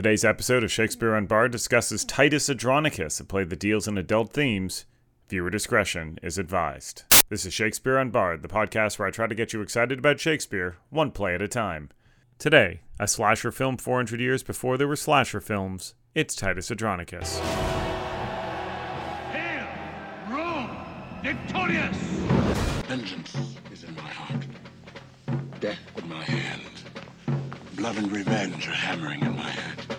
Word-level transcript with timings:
Today's 0.00 0.24
episode 0.24 0.64
of 0.64 0.72
Shakespeare 0.72 1.10
Unbard 1.10 1.50
discusses 1.50 2.06
Titus 2.06 2.48
Andronicus, 2.48 3.20
a 3.20 3.24
play 3.26 3.44
that 3.44 3.58
deals 3.60 3.86
in 3.86 3.98
adult 3.98 4.32
themes. 4.32 4.86
Viewer 5.28 5.50
discretion 5.50 6.18
is 6.22 6.38
advised. 6.38 7.02
This 7.28 7.44
is 7.44 7.52
Shakespeare 7.52 7.96
Unbard, 7.96 8.40
the 8.40 8.48
podcast 8.48 8.98
where 8.98 9.06
I 9.06 9.10
try 9.10 9.26
to 9.26 9.34
get 9.34 9.52
you 9.52 9.60
excited 9.60 9.98
about 9.98 10.18
Shakespeare, 10.18 10.78
one 10.88 11.10
play 11.10 11.34
at 11.34 11.42
a 11.42 11.48
time. 11.48 11.90
Today, 12.38 12.80
a 12.98 13.06
slasher 13.06 13.52
film 13.52 13.76
400 13.76 14.18
years 14.22 14.42
before 14.42 14.78
there 14.78 14.88
were 14.88 14.96
slasher 14.96 15.38
films, 15.38 15.92
it's 16.14 16.34
Titus 16.34 16.70
Andronicus. 16.70 17.38
Hail, 19.28 19.68
Rome, 20.30 20.78
victorious! 21.22 21.96
Vengeance 22.88 23.36
is 23.70 23.84
in 23.84 23.94
my 23.96 24.00
heart. 24.00 24.46
Death 25.60 25.78
in 25.98 26.08
my 26.08 26.24
hand. 26.24 26.62
Blood 27.76 27.96
and 27.96 28.12
revenge 28.12 28.66
are 28.68 28.72
hammering 28.72 29.20
in 29.20 29.36
my 29.36 29.48
head. 29.48 29.89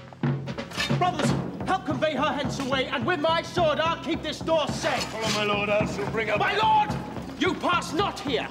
Brothers, 1.01 1.31
help 1.65 1.87
convey 1.87 2.13
her 2.13 2.31
hence 2.31 2.59
away, 2.59 2.85
and 2.85 3.03
with 3.03 3.19
my 3.19 3.41
sword 3.41 3.79
I'll 3.79 4.03
keep 4.03 4.21
this 4.21 4.37
door 4.37 4.67
safe. 4.67 5.03
Follow 5.05 5.29
my 5.29 5.51
lord, 5.51 5.67
else 5.67 5.97
you'll 5.97 6.05
bring 6.11 6.29
up. 6.29 6.37
My 6.37 6.55
lord, 6.55 6.95
you 7.39 7.55
pass 7.55 7.91
not 7.91 8.19
here. 8.19 8.47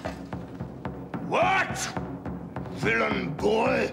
What? 1.29 1.79
Villain 2.73 3.35
boy? 3.35 3.93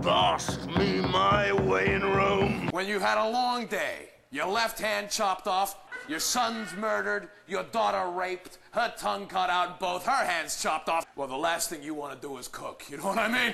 Boss 0.00 0.64
me 0.78 1.02
my 1.02 1.52
way 1.52 1.92
in 1.92 2.00
Rome. 2.00 2.70
When 2.70 2.88
you've 2.88 3.02
had 3.02 3.18
a 3.18 3.28
long 3.28 3.66
day, 3.66 4.12
your 4.30 4.46
left 4.46 4.78
hand 4.78 5.10
chopped 5.10 5.46
off, 5.46 5.76
your 6.08 6.20
son's 6.20 6.74
murdered, 6.74 7.28
your 7.46 7.64
daughter 7.64 8.10
raped, 8.10 8.56
her 8.70 8.94
tongue 8.96 9.26
cut 9.26 9.50
out, 9.50 9.78
both 9.78 10.06
her 10.06 10.24
hands 10.24 10.62
chopped 10.62 10.88
off. 10.88 11.04
Well, 11.16 11.28
the 11.28 11.36
last 11.36 11.68
thing 11.68 11.82
you 11.82 11.92
want 11.92 12.18
to 12.18 12.26
do 12.26 12.38
is 12.38 12.48
cook. 12.48 12.84
You 12.88 12.96
know 12.96 13.08
what 13.08 13.18
I 13.18 13.28
mean? 13.28 13.52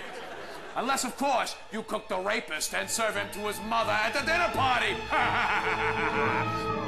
Unless, 0.76 1.04
of 1.04 1.16
course, 1.16 1.56
you 1.72 1.82
cook 1.82 2.08
the 2.08 2.18
rapist 2.18 2.74
and 2.74 2.88
serve 2.90 3.16
him 3.16 3.28
to 3.32 3.40
his 3.40 3.60
mother 3.68 3.92
at 3.92 4.12
the 4.12 4.20
dinner 4.20 4.50
party. 4.52 4.94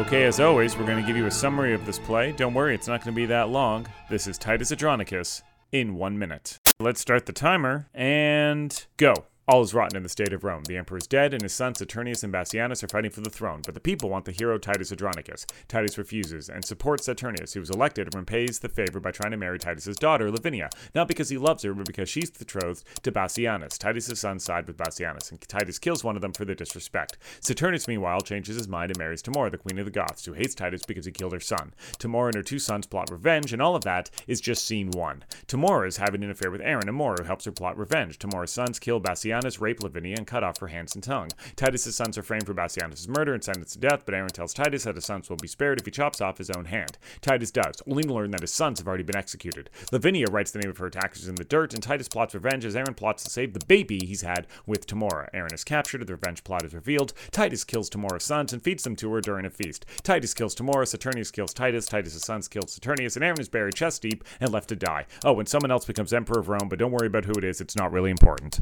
Okay, 0.00 0.24
as 0.24 0.40
always, 0.40 0.78
we're 0.78 0.86
going 0.86 1.00
to 1.00 1.06
give 1.06 1.16
you 1.16 1.26
a 1.26 1.30
summary 1.30 1.74
of 1.74 1.84
this 1.84 1.98
play. 1.98 2.32
Don't 2.32 2.54
worry, 2.54 2.74
it's 2.74 2.88
not 2.88 3.04
going 3.04 3.12
to 3.12 3.16
be 3.16 3.26
that 3.26 3.50
long. 3.50 3.86
This 4.08 4.26
is 4.26 4.38
Titus 4.38 4.72
Andronicus 4.72 5.42
in 5.72 5.94
one 5.94 6.18
minute. 6.18 6.58
Let's 6.78 7.02
start 7.02 7.26
the 7.26 7.34
timer 7.34 7.86
and 7.92 8.86
go. 8.96 9.12
All 9.50 9.62
is 9.62 9.74
rotten 9.74 9.96
in 9.96 10.04
the 10.04 10.08
state 10.08 10.32
of 10.32 10.44
Rome. 10.44 10.62
The 10.62 10.76
emperor 10.76 10.98
is 10.98 11.08
dead, 11.08 11.34
and 11.34 11.42
his 11.42 11.52
sons 11.52 11.80
Saturninus 11.80 12.22
and 12.22 12.32
Bassianus 12.32 12.84
are 12.84 12.88
fighting 12.88 13.10
for 13.10 13.20
the 13.20 13.28
throne. 13.28 13.62
But 13.66 13.74
the 13.74 13.80
people 13.80 14.08
want 14.08 14.24
the 14.24 14.30
hero 14.30 14.58
Titus 14.58 14.92
Andronicus. 14.92 15.44
Titus 15.66 15.98
refuses 15.98 16.48
and 16.48 16.64
supports 16.64 17.08
Saturninus, 17.08 17.54
who 17.54 17.58
was 17.58 17.70
elected 17.70 18.06
and 18.06 18.14
repays 18.14 18.60
the 18.60 18.68
favor 18.68 19.00
by 19.00 19.10
trying 19.10 19.32
to 19.32 19.36
marry 19.36 19.58
Titus's 19.58 19.96
daughter, 19.96 20.30
Lavinia, 20.30 20.70
not 20.94 21.08
because 21.08 21.30
he 21.30 21.36
loves 21.36 21.64
her, 21.64 21.74
but 21.74 21.84
because 21.84 22.08
she's 22.08 22.30
betrothed 22.30 22.84
to 23.02 23.10
Bassianus. 23.10 23.76
Titus's 23.76 24.20
sons 24.20 24.44
side 24.44 24.68
with 24.68 24.76
Bassianus, 24.76 25.32
and 25.32 25.40
Titus 25.40 25.80
kills 25.80 26.04
one 26.04 26.14
of 26.14 26.22
them 26.22 26.32
for 26.32 26.44
their 26.44 26.54
disrespect. 26.54 27.18
Saturninus, 27.40 27.88
meanwhile, 27.88 28.20
changes 28.20 28.54
his 28.54 28.68
mind 28.68 28.92
and 28.92 29.00
marries 29.00 29.20
Tamora, 29.20 29.50
the 29.50 29.58
queen 29.58 29.80
of 29.80 29.84
the 29.84 29.90
Goths, 29.90 30.26
who 30.26 30.32
hates 30.32 30.54
Titus 30.54 30.84
because 30.86 31.06
he 31.06 31.10
killed 31.10 31.32
her 31.32 31.40
son. 31.40 31.74
Tamora 31.98 32.26
and 32.26 32.36
her 32.36 32.44
two 32.44 32.60
sons 32.60 32.86
plot 32.86 33.10
revenge, 33.10 33.52
and 33.52 33.60
all 33.60 33.74
of 33.74 33.82
that 33.82 34.10
is 34.28 34.40
just 34.40 34.64
scene 34.64 34.92
one. 34.92 35.24
Tamora 35.48 35.88
is 35.88 35.96
having 35.96 36.22
an 36.22 36.30
affair 36.30 36.52
with 36.52 36.60
Aaron, 36.60 36.86
and 36.86 36.96
Mora, 36.96 37.16
who 37.18 37.24
helps 37.24 37.46
her 37.46 37.50
plot 37.50 37.76
revenge. 37.76 38.16
Tamora's 38.16 38.52
sons 38.52 38.78
kill 38.78 39.00
Bassianus, 39.00 39.39
rape 39.60 39.82
Lavinia, 39.82 40.16
and 40.16 40.26
cut 40.26 40.44
off 40.44 40.58
her 40.58 40.68
hands 40.68 40.94
and 40.94 41.04
tongue. 41.04 41.28
Titus's 41.56 41.96
sons 41.96 42.16
are 42.18 42.22
framed 42.22 42.46
for 42.46 42.54
Bassianus' 42.54 43.08
murder 43.08 43.34
and 43.34 43.42
sentenced 43.42 43.74
to 43.74 43.78
death, 43.80 44.02
but 44.04 44.14
Aaron 44.14 44.30
tells 44.30 44.54
Titus 44.54 44.84
that 44.84 44.94
his 44.94 45.04
sons 45.04 45.28
will 45.28 45.36
be 45.36 45.48
spared 45.48 45.78
if 45.78 45.86
he 45.86 45.90
chops 45.90 46.20
off 46.20 46.38
his 46.38 46.50
own 46.50 46.66
hand. 46.66 46.98
Titus 47.20 47.50
does, 47.50 47.82
only 47.88 48.02
to 48.02 48.12
learn 48.12 48.30
that 48.30 48.40
his 48.40 48.52
sons 48.52 48.78
have 48.78 48.88
already 48.88 49.02
been 49.02 49.16
executed. 49.16 49.70
Lavinia 49.92 50.26
writes 50.30 50.50
the 50.50 50.58
name 50.58 50.70
of 50.70 50.78
her 50.78 50.86
attackers 50.86 51.28
in 51.28 51.34
the 51.34 51.44
dirt, 51.44 51.74
and 51.74 51.82
Titus 51.82 52.08
plots 52.08 52.34
revenge 52.34 52.64
as 52.64 52.76
Aaron 52.76 52.94
plots 52.94 53.24
to 53.24 53.30
save 53.30 53.52
the 53.52 53.64
baby 53.66 54.00
he's 54.04 54.22
had 54.22 54.46
with 54.66 54.86
Tamora. 54.86 55.28
Aaron 55.32 55.54
is 55.54 55.64
captured, 55.64 56.06
the 56.06 56.14
revenge 56.14 56.44
plot 56.44 56.64
is 56.64 56.74
revealed. 56.74 57.12
Titus 57.30 57.64
kills 57.64 57.90
Tamora's 57.90 58.24
sons 58.24 58.52
and 58.52 58.62
feeds 58.62 58.84
them 58.84 58.96
to 58.96 59.12
her 59.12 59.20
during 59.20 59.46
a 59.46 59.50
feast. 59.50 59.86
Titus 60.02 60.34
kills 60.34 60.54
Tamora, 60.54 60.86
Saturninus 60.86 61.32
kills 61.32 61.54
Titus, 61.54 61.86
Titus' 61.86 62.22
sons 62.22 62.48
kill 62.48 62.62
Saturninus, 62.62 63.16
and 63.16 63.24
Aaron 63.24 63.40
is 63.40 63.48
buried 63.48 63.74
chest 63.74 64.02
deep 64.02 64.24
and 64.40 64.52
left 64.52 64.68
to 64.68 64.76
die. 64.76 65.06
Oh, 65.24 65.38
and 65.38 65.48
someone 65.48 65.70
else 65.70 65.84
becomes 65.84 66.12
Emperor 66.12 66.40
of 66.40 66.48
Rome, 66.48 66.68
but 66.68 66.78
don't 66.78 66.92
worry 66.92 67.06
about 67.06 67.24
who 67.24 67.32
it 67.32 67.44
is, 67.44 67.60
it's 67.60 67.76
not 67.76 67.92
really 67.92 68.10
important. 68.10 68.60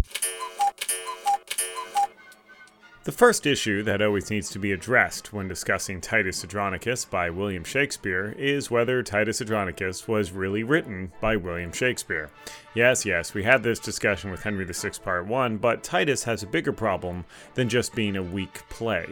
The 3.08 3.12
first 3.12 3.46
issue 3.46 3.82
that 3.84 4.02
always 4.02 4.28
needs 4.28 4.50
to 4.50 4.58
be 4.58 4.72
addressed 4.72 5.32
when 5.32 5.48
discussing 5.48 5.98
Titus 5.98 6.44
Andronicus 6.44 7.06
by 7.06 7.30
William 7.30 7.64
Shakespeare 7.64 8.34
is 8.36 8.70
whether 8.70 9.02
Titus 9.02 9.40
Andronicus 9.40 10.06
was 10.06 10.32
really 10.32 10.62
written 10.62 11.10
by 11.18 11.34
William 11.34 11.72
Shakespeare. 11.72 12.28
Yes, 12.74 13.06
yes, 13.06 13.32
we 13.32 13.44
had 13.44 13.62
this 13.62 13.78
discussion 13.78 14.30
with 14.30 14.42
Henry 14.42 14.66
VI 14.66 14.90
Part 15.02 15.26
1, 15.26 15.56
but 15.56 15.82
Titus 15.82 16.24
has 16.24 16.42
a 16.42 16.46
bigger 16.46 16.70
problem 16.70 17.24
than 17.54 17.70
just 17.70 17.94
being 17.94 18.14
a 18.14 18.22
weak 18.22 18.68
play. 18.68 19.06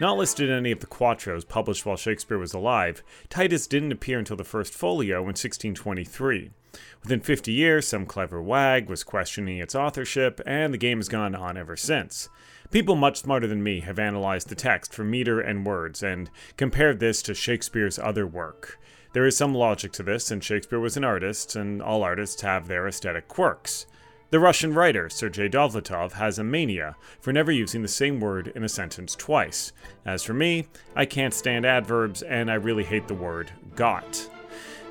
Not 0.00 0.18
listed 0.18 0.50
in 0.50 0.56
any 0.56 0.72
of 0.72 0.80
the 0.80 0.86
quartos 0.88 1.44
published 1.44 1.86
while 1.86 1.96
Shakespeare 1.96 2.36
was 2.36 2.52
alive, 2.52 3.04
Titus 3.28 3.68
didn't 3.68 3.92
appear 3.92 4.18
until 4.18 4.36
the 4.36 4.42
first 4.42 4.74
folio 4.74 5.20
in 5.20 5.36
1623. 5.36 6.50
Within 7.02 7.20
50 7.20 7.52
years, 7.52 7.86
some 7.86 8.06
clever 8.06 8.42
wag 8.42 8.88
was 8.88 9.04
questioning 9.04 9.58
its 9.58 9.74
authorship, 9.74 10.40
and 10.46 10.72
the 10.72 10.78
game 10.78 10.98
has 10.98 11.08
gone 11.08 11.34
on 11.34 11.56
ever 11.56 11.76
since. 11.76 12.28
People 12.70 12.94
much 12.94 13.18
smarter 13.18 13.46
than 13.46 13.62
me 13.62 13.80
have 13.80 13.98
analyzed 13.98 14.48
the 14.48 14.54
text 14.54 14.94
for 14.94 15.02
meter 15.02 15.40
and 15.40 15.66
words 15.66 16.02
and 16.02 16.30
compared 16.56 17.00
this 17.00 17.20
to 17.22 17.34
Shakespeare's 17.34 17.98
other 17.98 18.26
work. 18.26 18.78
There 19.12 19.26
is 19.26 19.36
some 19.36 19.54
logic 19.54 19.90
to 19.92 20.04
this, 20.04 20.30
and 20.30 20.42
Shakespeare 20.42 20.78
was 20.78 20.96
an 20.96 21.02
artist, 21.02 21.56
and 21.56 21.82
all 21.82 22.04
artists 22.04 22.42
have 22.42 22.68
their 22.68 22.86
aesthetic 22.86 23.26
quirks. 23.26 23.86
The 24.30 24.38
Russian 24.38 24.72
writer 24.72 25.10
Sergei 25.10 25.48
Dovlatov 25.48 26.12
has 26.12 26.38
a 26.38 26.44
mania 26.44 26.94
for 27.20 27.32
never 27.32 27.50
using 27.50 27.82
the 27.82 27.88
same 27.88 28.20
word 28.20 28.52
in 28.54 28.62
a 28.62 28.68
sentence 28.68 29.16
twice. 29.16 29.72
As 30.06 30.22
for 30.22 30.34
me, 30.34 30.68
I 30.94 31.06
can't 31.06 31.34
stand 31.34 31.66
adverbs, 31.66 32.22
and 32.22 32.48
I 32.48 32.54
really 32.54 32.84
hate 32.84 33.08
the 33.08 33.14
word 33.14 33.50
got. 33.74 34.30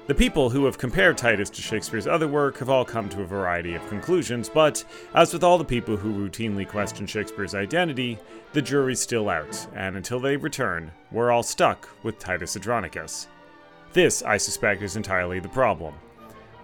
The 0.09 0.15
people 0.15 0.49
who 0.49 0.65
have 0.65 0.79
compared 0.79 1.19
Titus 1.19 1.51
to 1.51 1.61
Shakespeare's 1.61 2.07
other 2.07 2.27
work 2.27 2.57
have 2.57 2.69
all 2.71 2.83
come 2.83 3.09
to 3.09 3.21
a 3.21 3.27
variety 3.27 3.75
of 3.75 3.87
conclusions, 3.89 4.49
but 4.49 4.83
as 5.13 5.31
with 5.31 5.43
all 5.43 5.59
the 5.59 5.63
people 5.63 5.95
who 5.95 6.27
routinely 6.27 6.67
question 6.67 7.05
Shakespeare's 7.05 7.53
identity, 7.53 8.17
the 8.53 8.61
jury's 8.63 8.99
still 8.99 9.29
out, 9.29 9.67
and 9.75 9.95
until 9.95 10.19
they 10.19 10.35
return, 10.35 10.89
we're 11.11 11.29
all 11.29 11.43
stuck 11.43 11.87
with 12.01 12.17
Titus 12.17 12.55
Andronicus. 12.55 13.27
This, 13.93 14.23
I 14.23 14.37
suspect, 14.37 14.81
is 14.81 14.95
entirely 14.95 15.39
the 15.39 15.47
problem. 15.47 15.93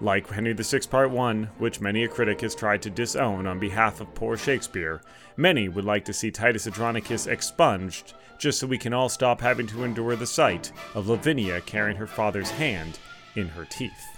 Like 0.01 0.27
Henry 0.27 0.53
VI 0.53 0.79
Part 0.89 1.11
1, 1.11 1.51
which 1.59 1.79
many 1.79 2.03
a 2.03 2.07
critic 2.07 2.41
has 2.41 2.55
tried 2.55 2.81
to 2.81 2.89
disown 2.89 3.45
on 3.45 3.59
behalf 3.59 4.01
of 4.01 4.15
poor 4.15 4.37
Shakespeare, 4.37 5.01
many 5.37 5.69
would 5.69 5.85
like 5.85 6.05
to 6.05 6.13
see 6.13 6.31
Titus 6.31 6.65
Andronicus 6.65 7.27
expunged 7.27 8.15
just 8.39 8.57
so 8.57 8.65
we 8.65 8.79
can 8.79 8.91
all 8.91 9.07
stop 9.07 9.39
having 9.39 9.67
to 9.67 9.83
endure 9.83 10.15
the 10.15 10.25
sight 10.25 10.71
of 10.95 11.09
Lavinia 11.09 11.61
carrying 11.61 11.97
her 11.97 12.07
father's 12.07 12.49
hand 12.49 12.97
in 13.35 13.49
her 13.49 13.65
teeth. 13.65 14.15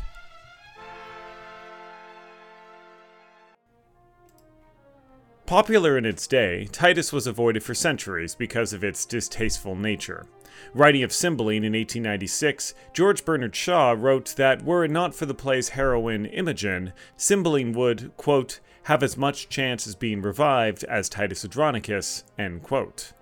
Popular 5.47 5.97
in 5.97 6.03
its 6.03 6.27
day, 6.27 6.67
Titus 6.73 7.13
was 7.13 7.25
avoided 7.25 7.63
for 7.63 7.73
centuries 7.73 8.35
because 8.35 8.73
of 8.73 8.83
its 8.83 9.05
distasteful 9.05 9.77
nature. 9.77 10.27
Writing 10.73 11.03
of 11.03 11.13
Cymbeline 11.13 11.63
in 11.63 11.71
1896, 11.71 12.73
George 12.91 13.23
Bernard 13.23 13.55
Shaw 13.55 13.95
wrote 13.97 14.35
that 14.35 14.65
were 14.65 14.83
it 14.83 14.91
not 14.91 15.15
for 15.15 15.25
the 15.25 15.33
play's 15.33 15.69
heroine 15.69 16.25
Imogen, 16.25 16.91
Cymbeline 17.15 17.71
would, 17.71 18.11
quote, 18.17 18.59
have 18.83 19.01
as 19.01 19.15
much 19.15 19.47
chance 19.47 19.87
as 19.87 19.95
being 19.95 20.21
revived 20.21 20.83
as 20.83 21.07
Titus 21.07 21.45
Andronicus, 21.45 22.25
end 22.37 22.63
quote. 22.63 23.13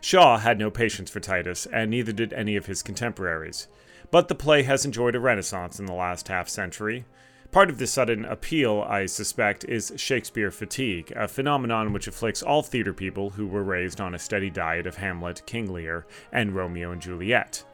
Shaw 0.00 0.38
had 0.38 0.58
no 0.58 0.70
patience 0.70 1.10
for 1.10 1.20
Titus, 1.20 1.66
and 1.66 1.90
neither 1.90 2.12
did 2.12 2.32
any 2.32 2.56
of 2.56 2.66
his 2.66 2.82
contemporaries. 2.82 3.68
But 4.10 4.28
the 4.28 4.34
play 4.34 4.64
has 4.64 4.84
enjoyed 4.84 5.14
a 5.14 5.20
renaissance 5.20 5.78
in 5.78 5.86
the 5.86 5.92
last 5.92 6.28
half 6.28 6.48
century. 6.48 7.04
Part 7.52 7.70
of 7.70 7.78
this 7.78 7.92
sudden 7.92 8.24
appeal, 8.24 8.84
I 8.88 9.06
suspect, 9.06 9.64
is 9.64 9.92
Shakespeare 9.96 10.50
fatigue, 10.50 11.12
a 11.16 11.28
phenomenon 11.28 11.92
which 11.92 12.06
afflicts 12.06 12.42
all 12.42 12.62
theater 12.62 12.92
people 12.92 13.30
who 13.30 13.46
were 13.46 13.64
raised 13.64 14.00
on 14.00 14.14
a 14.14 14.18
steady 14.18 14.50
diet 14.50 14.86
of 14.86 14.96
Hamlet, 14.96 15.42
King 15.46 15.72
Lear, 15.72 16.06
and 16.32 16.54
Romeo 16.54 16.92
and 16.92 17.02
Juliet. 17.02 17.64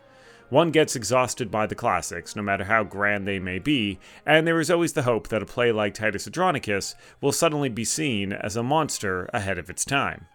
One 0.48 0.70
gets 0.70 0.94
exhausted 0.94 1.50
by 1.50 1.66
the 1.66 1.74
classics, 1.74 2.36
no 2.36 2.42
matter 2.42 2.64
how 2.64 2.84
grand 2.84 3.26
they 3.26 3.38
may 3.38 3.58
be, 3.58 3.98
and 4.24 4.46
there 4.46 4.60
is 4.60 4.70
always 4.70 4.92
the 4.92 5.02
hope 5.02 5.28
that 5.28 5.42
a 5.42 5.46
play 5.46 5.72
like 5.72 5.94
Titus 5.94 6.26
Andronicus 6.26 6.94
will 7.20 7.32
suddenly 7.32 7.68
be 7.68 7.84
seen 7.84 8.32
as 8.32 8.56
a 8.56 8.62
monster 8.62 9.28
ahead 9.34 9.58
of 9.58 9.68
its 9.68 9.84
time. 9.84 10.26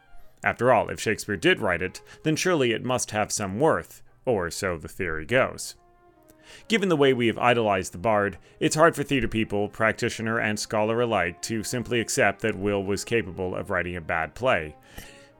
After 0.44 0.74
all, 0.74 0.90
if 0.90 1.00
Shakespeare 1.00 1.38
did 1.38 1.62
write 1.62 1.82
it, 1.82 2.02
then 2.24 2.36
surely 2.36 2.74
it 2.74 2.84
must 2.84 3.12
have 3.12 3.32
some 3.32 3.60
worth, 3.60 4.04
or 4.26 4.52
so 4.52 4.78
the 4.78 4.88
theory 4.88 5.26
goes. 5.26 5.76
Given 6.68 6.90
the 6.90 6.96
way 6.96 7.14
we 7.14 7.28
have 7.28 7.38
idolized 7.38 7.94
the 7.94 7.98
bard, 7.98 8.38
it's 8.60 8.76
hard 8.76 8.96
for 8.96 9.04
theater 9.04 9.28
people, 9.28 9.70
practitioner 9.70 10.40
and 10.40 10.60
scholar 10.60 11.02
alike, 11.02 11.42
to 11.44 11.64
simply 11.64 12.00
accept 12.00 12.42
that 12.42 12.58
Will 12.58 12.84
was 12.84 13.04
capable 13.04 13.56
of 13.56 13.70
writing 13.70 13.96
a 13.96 14.02
bad 14.02 14.36
play. 14.36 14.76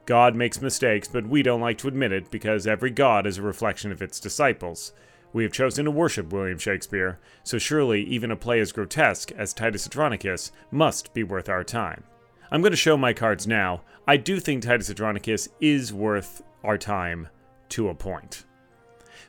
God 0.04 0.34
makes 0.34 0.60
mistakes, 0.60 1.08
but 1.08 1.26
we 1.26 1.42
don't 1.42 1.60
like 1.60 1.78
to 1.78 1.88
admit 1.88 2.12
it 2.12 2.30
because 2.30 2.66
every 2.66 2.90
god 2.90 3.26
is 3.26 3.38
a 3.38 3.42
reflection 3.42 3.92
of 3.92 4.02
its 4.02 4.18
disciples. 4.18 4.92
We 5.32 5.44
have 5.44 5.52
chosen 5.52 5.84
to 5.86 5.90
worship 5.90 6.32
William 6.32 6.58
Shakespeare, 6.58 7.18
so 7.42 7.58
surely 7.58 8.02
even 8.02 8.30
a 8.30 8.36
play 8.36 8.60
as 8.60 8.72
grotesque 8.72 9.32
as 9.32 9.54
Titus 9.54 9.86
Andronicus 9.86 10.52
must 10.70 11.14
be 11.14 11.22
worth 11.22 11.48
our 11.48 11.64
time. 11.64 12.04
I'm 12.50 12.60
going 12.60 12.72
to 12.72 12.76
show 12.76 12.96
my 12.96 13.12
cards 13.14 13.46
now. 13.46 13.82
I 14.06 14.18
do 14.18 14.40
think 14.40 14.62
Titus 14.62 14.90
Andronicus 14.90 15.48
is 15.60 15.92
worth 15.92 16.42
our 16.62 16.76
time 16.76 17.28
to 17.70 17.88
a 17.88 17.94
point. 17.94 18.44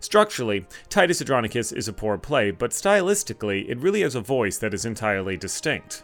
Structurally, 0.04 0.66
Titus 0.90 1.22
Andronicus 1.22 1.72
is 1.72 1.88
a 1.88 1.94
poor 1.94 2.18
play, 2.18 2.52
but 2.52 2.72
stylistically, 2.72 3.70
it 3.70 3.80
really 3.80 4.02
has 4.02 4.16
a 4.16 4.20
voice 4.20 4.58
that 4.58 4.74
is 4.74 4.84
entirely 4.84 5.38
distinct. 5.38 6.04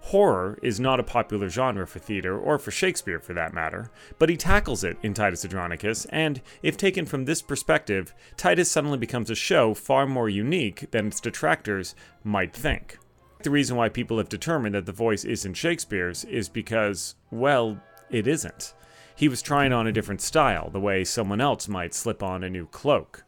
Horror 0.00 0.58
is 0.62 0.80
not 0.80 0.98
a 0.98 1.04
popular 1.04 1.48
genre 1.48 1.86
for 1.86 2.00
theater, 2.00 2.36
or 2.36 2.58
for 2.58 2.72
Shakespeare 2.72 3.20
for 3.20 3.34
that 3.34 3.54
matter, 3.54 3.88
but 4.18 4.28
he 4.28 4.36
tackles 4.36 4.82
it 4.82 4.96
in 5.04 5.14
Titus 5.14 5.44
Andronicus, 5.44 6.06
and 6.06 6.42
if 6.64 6.76
taken 6.76 7.06
from 7.06 7.24
this 7.24 7.40
perspective, 7.40 8.12
Titus 8.36 8.68
suddenly 8.68 8.98
becomes 8.98 9.30
a 9.30 9.36
show 9.36 9.74
far 9.74 10.08
more 10.08 10.28
unique 10.28 10.90
than 10.90 11.06
its 11.06 11.20
detractors 11.20 11.94
might 12.24 12.52
think. 12.52 12.98
The 13.44 13.50
reason 13.52 13.76
why 13.76 13.90
people 13.90 14.18
have 14.18 14.28
determined 14.28 14.74
that 14.74 14.86
the 14.86 14.92
voice 14.92 15.24
isn't 15.24 15.54
Shakespeare's 15.54 16.24
is 16.24 16.48
because, 16.48 17.14
well, 17.30 17.80
it 18.10 18.26
isn't. 18.26 18.74
He 19.14 19.28
was 19.28 19.40
trying 19.40 19.72
on 19.72 19.86
a 19.86 19.92
different 19.92 20.20
style, 20.20 20.68
the 20.68 20.80
way 20.80 21.04
someone 21.04 21.40
else 21.40 21.68
might 21.68 21.94
slip 21.94 22.24
on 22.24 22.42
a 22.42 22.50
new 22.50 22.66
cloak. 22.66 23.22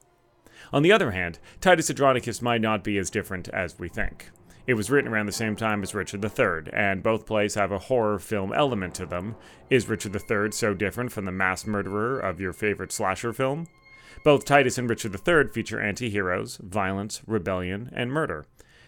On 0.73 0.83
the 0.83 0.93
other 0.93 1.13
hand, 1.13 1.39
Titus 1.61 1.91
Andronicus 1.91 2.43
might 2.43 2.61
not 2.61 2.85
be 2.85 2.99
as 2.99 3.11
different 3.11 3.49
as 3.49 3.79
we 3.79 3.89
think. 3.89 4.31
It 4.67 4.75
was 4.75 4.91
written 4.91 5.11
around 5.11 5.25
the 5.25 5.33
same 5.33 5.57
time 5.57 5.83
as 5.83 5.95
Richard 5.95 6.23
III, 6.23 6.71
and 6.75 7.03
both 7.03 7.25
plays 7.25 7.55
have 7.55 7.73
a 7.73 7.79
horror 7.79 8.19
film 8.19 8.53
element 8.53 8.95
to 8.97 9.07
them. 9.07 9.35
Is 9.71 9.89
Richard 9.89 10.15
III 10.15 10.53
so 10.53 10.75
different 10.75 11.11
from 11.11 11.25
the 11.25 11.33
mass 11.33 11.67
murderer 11.67 12.21
of 12.21 12.39
your 12.39 12.53
favorite 12.53 12.93
slasher 12.93 13.33
film? 13.33 13.67
Both 14.25 14.45
Titus 14.45 14.77
and 14.77 14.91
Richard 14.91 15.15
III 15.15 15.49
feature 15.49 15.81
anti 15.81 16.11
heroes, 16.11 16.59
violence, 16.59 17.23
rebellion, 17.27 17.91
and 17.95 18.13
murder. 18.13 18.45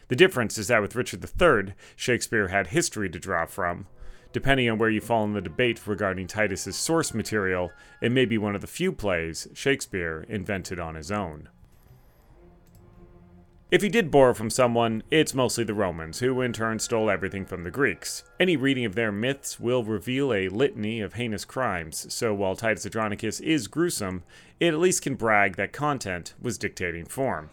The 0.09 0.17
difference 0.17 0.59
is 0.59 0.69
that 0.69 0.83
with 0.83 0.97
Richard 0.97 1.25
III, 1.25 1.73
Shakespeare 1.97 2.49
had 2.49 2.67
history 2.67 3.09
to 3.09 3.19
draw 3.19 3.47
from. 3.47 3.87
Depending 4.35 4.69
on 4.69 4.77
where 4.77 4.91
you 4.91 5.01
fall 5.01 5.25
in 5.25 5.33
the 5.33 5.41
debate 5.41 5.87
regarding 5.87 6.27
Titus's 6.27 6.77
source 6.77 7.15
material, 7.15 7.71
it 8.03 8.13
may 8.13 8.27
be 8.27 8.37
one 8.37 8.55
of 8.55 8.61
the 8.61 8.67
few 8.67 8.93
plays 8.93 9.49
Shakespeare 9.55 10.27
invented 10.29 10.79
on 10.79 10.95
his 10.95 11.11
own. 11.11 11.49
If 13.71 13.83
he 13.83 13.89
did 13.89 14.11
borrow 14.11 14.35
from 14.35 14.51
someone, 14.51 15.05
it's 15.13 15.33
mostly 15.33 15.63
the 15.63 15.75
Romans, 15.75 16.19
who 16.19 16.41
in 16.41 16.53
turn 16.53 16.81
stole 16.81 17.09
everything 17.09 17.47
from 17.47 17.63
the 17.63 17.71
Greeks. 17.71 18.25
Any 18.41 18.57
reading 18.57 18.85
of 18.85 18.97
their 18.97 19.13
myths 19.13 19.61
will 19.61 19.85
reveal 19.85 20.35
a 20.35 20.49
litany 20.49 21.01
of 21.01 21.15
heinous 21.15 21.45
crimes, 21.45 22.13
so 22.13 22.35
while 22.35 22.57
Titus 22.57 22.85
Andronicus 22.85 23.39
is 23.39 23.69
gruesome, 23.69 24.25
it 24.59 24.75
at 24.75 24.81
least 24.81 25.03
can 25.03 25.15
brag 25.15 25.55
that 25.55 25.73
content 25.73 26.35
was 26.43 26.59
dictating 26.59 27.05
form. 27.05 27.49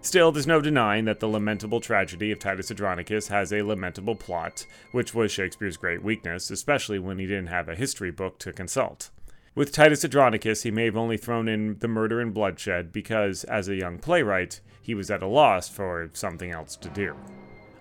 Still, 0.00 0.30
there's 0.30 0.46
no 0.46 0.60
denying 0.60 1.04
that 1.06 1.18
the 1.18 1.26
lamentable 1.26 1.80
tragedy 1.80 2.30
of 2.30 2.38
Titus 2.38 2.70
Andronicus 2.70 3.28
has 3.28 3.52
a 3.52 3.62
lamentable 3.62 4.14
plot, 4.14 4.66
which 4.92 5.14
was 5.14 5.32
Shakespeare's 5.32 5.76
great 5.76 6.04
weakness, 6.04 6.48
especially 6.52 7.00
when 7.00 7.18
he 7.18 7.26
didn't 7.26 7.48
have 7.48 7.68
a 7.68 7.74
history 7.74 8.12
book 8.12 8.38
to 8.38 8.52
consult. 8.52 9.10
With 9.56 9.70
Titus 9.70 10.04
Andronicus, 10.04 10.64
he 10.64 10.72
may 10.72 10.86
have 10.86 10.96
only 10.96 11.16
thrown 11.16 11.46
in 11.46 11.78
the 11.78 11.86
murder 11.86 12.20
and 12.20 12.34
bloodshed 12.34 12.90
because, 12.90 13.44
as 13.44 13.68
a 13.68 13.76
young 13.76 13.98
playwright, 13.98 14.60
he 14.82 14.96
was 14.96 15.12
at 15.12 15.22
a 15.22 15.28
loss 15.28 15.68
for 15.68 16.10
something 16.12 16.50
else 16.50 16.74
to 16.74 16.88
do. 16.88 17.14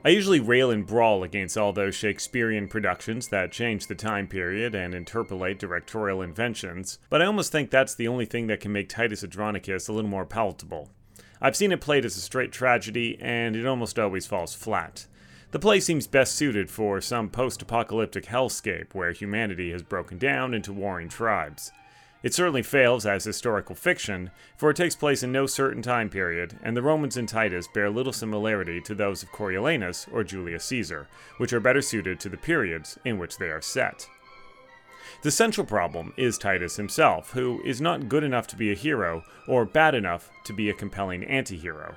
I 0.06 0.10
usually 0.10 0.40
rail 0.40 0.70
and 0.70 0.86
brawl 0.86 1.24
against 1.24 1.58
all 1.58 1.74
those 1.74 1.96
Shakespearean 1.96 2.68
productions 2.68 3.30
that 3.30 3.52
change 3.52 3.88
the 3.88 3.96
time 3.96 4.28
period 4.28 4.76
and 4.76 4.94
interpolate 4.94 5.58
directorial 5.58 6.22
inventions, 6.22 7.00
but 7.10 7.24
I 7.24 7.26
almost 7.26 7.52
think 7.52 7.72
that's 7.72 7.96
the 7.96 8.08
only 8.08 8.26
thing 8.26 8.46
that 8.48 8.60
can 8.60 8.72
make 8.72 8.88
Titus 8.88 9.24
Andronicus 9.24 9.88
a 9.88 9.94
little 9.94 10.10
more 10.12 10.26
palatable. 10.26 10.92
I've 11.42 11.56
seen 11.56 11.72
it 11.72 11.82
played 11.82 12.06
as 12.06 12.16
a 12.16 12.22
straight 12.22 12.52
tragedy, 12.52 13.18
and 13.20 13.56
it 13.56 13.66
almost 13.66 13.98
always 13.98 14.28
falls 14.28 14.54
flat. 14.54 15.08
The 15.54 15.60
play 15.60 15.80
seems 15.82 16.08
best 16.08 16.34
suited 16.34 16.72
for 16.72 17.00
some 17.00 17.30
post 17.30 17.62
apocalyptic 17.62 18.26
hellscape 18.26 18.96
where 18.96 19.12
humanity 19.12 19.72
has 19.72 19.84
broken 19.84 20.18
down 20.18 20.56
into 20.56 20.74
warring 20.74 21.10
tribes. 21.10 21.72
It 22.24 22.34
certainly 22.34 22.64
fails 22.64 23.06
as 23.06 23.24
historical 23.24 23.76
fiction, 23.76 24.32
for 24.58 24.72
it 24.72 24.78
takes 24.78 24.96
place 24.96 25.22
in 25.22 25.32
no 25.32 25.46
certain 25.46 25.84
time 25.84 26.10
period, 26.10 26.58
and 26.64 26.76
the 26.76 26.82
Romans 26.82 27.18
in 27.18 27.28
Titus 27.28 27.68
bear 27.72 27.92
little 27.92 28.12
similarity 28.12 28.82
to 28.82 28.96
those 28.96 29.22
of 29.22 29.32
Coriolanus 29.32 30.08
or 30.12 30.24
Julius 30.24 30.66
Caesar, 30.66 31.08
which 31.38 31.54
are 31.54 31.60
better 31.60 31.84
suited 31.84 32.20
to 32.22 32.30
the 32.30 32.38
periods 32.38 32.98
in 33.06 33.20
which 33.20 33.38
they 33.38 33.52
are 33.52 33.62
set. 33.62 34.08
The 35.22 35.30
central 35.30 35.68
problem 35.68 36.14
is 36.18 36.40
Titus 36.40 36.78
himself, 36.78 37.34
who 37.34 37.62
is 37.64 37.80
not 37.80 38.10
good 38.10 38.24
enough 38.24 38.48
to 38.48 38.56
be 38.56 38.72
a 38.72 38.76
hero, 38.76 39.24
or 39.48 39.66
bad 39.66 39.94
enough 39.94 40.32
to 40.46 40.54
be 40.54 40.72
a 40.72 40.74
compelling 40.74 41.24
anti 41.26 41.58
hero. 41.58 41.94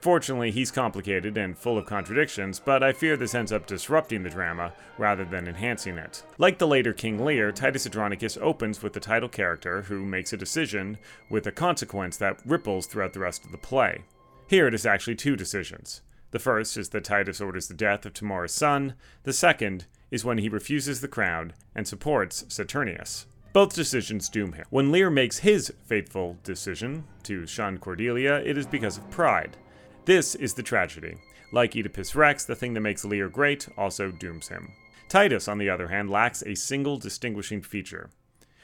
Fortunately, 0.00 0.50
he's 0.50 0.70
complicated 0.70 1.36
and 1.36 1.58
full 1.58 1.76
of 1.76 1.84
contradictions, 1.84 2.58
but 2.58 2.82
I 2.82 2.92
fear 2.92 3.18
this 3.18 3.34
ends 3.34 3.52
up 3.52 3.66
disrupting 3.66 4.22
the 4.22 4.30
drama 4.30 4.72
rather 4.96 5.26
than 5.26 5.46
enhancing 5.46 5.98
it. 5.98 6.22
Like 6.38 6.58
the 6.58 6.66
later 6.66 6.94
King 6.94 7.22
Lear, 7.22 7.52
Titus 7.52 7.84
Andronicus 7.84 8.38
opens 8.40 8.82
with 8.82 8.94
the 8.94 9.00
title 9.00 9.28
character 9.28 9.82
who 9.82 10.06
makes 10.06 10.32
a 10.32 10.38
decision 10.38 10.96
with 11.28 11.46
a 11.46 11.52
consequence 11.52 12.16
that 12.16 12.40
ripples 12.46 12.86
throughout 12.86 13.12
the 13.12 13.20
rest 13.20 13.44
of 13.44 13.52
the 13.52 13.58
play. 13.58 14.02
Here 14.46 14.66
it 14.66 14.74
is 14.74 14.86
actually 14.86 15.16
two 15.16 15.36
decisions. 15.36 16.00
The 16.30 16.38
first 16.38 16.78
is 16.78 16.88
that 16.90 17.04
Titus 17.04 17.40
orders 17.40 17.68
the 17.68 17.74
death 17.74 18.06
of 18.06 18.14
Tamora's 18.14 18.52
son, 18.52 18.94
the 19.24 19.32
second 19.34 19.84
is 20.10 20.24
when 20.24 20.38
he 20.38 20.48
refuses 20.48 21.00
the 21.02 21.08
crown 21.08 21.52
and 21.74 21.86
supports 21.86 22.44
Saturninus. 22.44 23.26
Both 23.52 23.74
decisions 23.74 24.28
doom 24.28 24.52
him. 24.52 24.64
When 24.70 24.92
Lear 24.92 25.10
makes 25.10 25.38
his 25.38 25.72
fateful 25.84 26.38
decision 26.42 27.04
to 27.24 27.46
shun 27.46 27.78
Cordelia, 27.78 28.36
it 28.36 28.56
is 28.56 28.66
because 28.66 28.96
of 28.96 29.10
pride. 29.10 29.56
This 30.04 30.34
is 30.34 30.54
the 30.54 30.62
tragedy. 30.62 31.16
Like 31.52 31.76
Oedipus 31.76 32.14
Rex, 32.14 32.44
the 32.44 32.56
thing 32.56 32.74
that 32.74 32.80
makes 32.80 33.04
Lear 33.04 33.28
great 33.28 33.68
also 33.76 34.10
dooms 34.10 34.48
him. 34.48 34.72
Titus, 35.08 35.48
on 35.48 35.58
the 35.58 35.68
other 35.68 35.88
hand, 35.88 36.10
lacks 36.10 36.42
a 36.46 36.54
single 36.54 36.96
distinguishing 36.96 37.62
feature. 37.62 38.10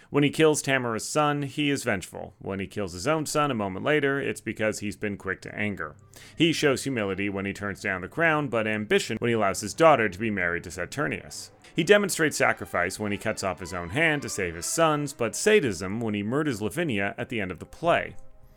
When 0.09 0.23
he 0.23 0.31
kills 0.31 0.63
Tamora's 0.63 1.07
son, 1.07 1.43
he 1.43 1.69
is 1.69 1.83
vengeful. 1.83 2.35
When 2.39 2.61
he 2.61 2.69
kills 2.69 2.93
his 2.93 3.09
own 3.09 3.27
son 3.27 3.51
a 3.51 3.55
moment 3.55 3.85
later, 3.85 4.21
it's 4.21 4.41
because 4.41 4.79
he's 4.79 4.97
been 4.97 5.17
quick 5.17 5.41
to 5.43 5.55
anger. 5.55 5.97
He 6.37 6.53
shows 6.53 6.85
humility 6.85 7.29
when 7.29 7.45
he 7.45 7.53
turns 7.53 7.81
down 7.81 8.03
the 8.03 8.09
crown, 8.09 8.47
but 8.47 8.69
ambition 8.69 9.17
when 9.19 9.29
he 9.29 9.35
allows 9.35 9.61
his 9.61 9.75
daughter 9.75 10.09
to 10.09 10.19
be 10.19 10.31
married 10.31 10.63
to 10.65 10.71
Saturninus. 10.71 11.51
He 11.75 11.83
demonstrates 11.83 12.37
sacrifice 12.37 13.01
when 13.01 13.13
he 13.13 13.19
cuts 13.19 13.43
off 13.43 13.61
his 13.61 13.75
own 13.75 13.91
hand 13.91 14.23
to 14.23 14.29
save 14.29 14.55
his 14.55 14.67
sons, 14.67 15.13
but 15.13 15.37
sadism 15.37 16.01
when 16.01 16.15
he 16.15 16.23
murders 16.23 16.63
Lavinia 16.63 17.15
at 17.19 17.29
the 17.29 17.41
end 17.41 17.51
of 17.51 17.59
the 17.59 17.67
play. 17.67 18.15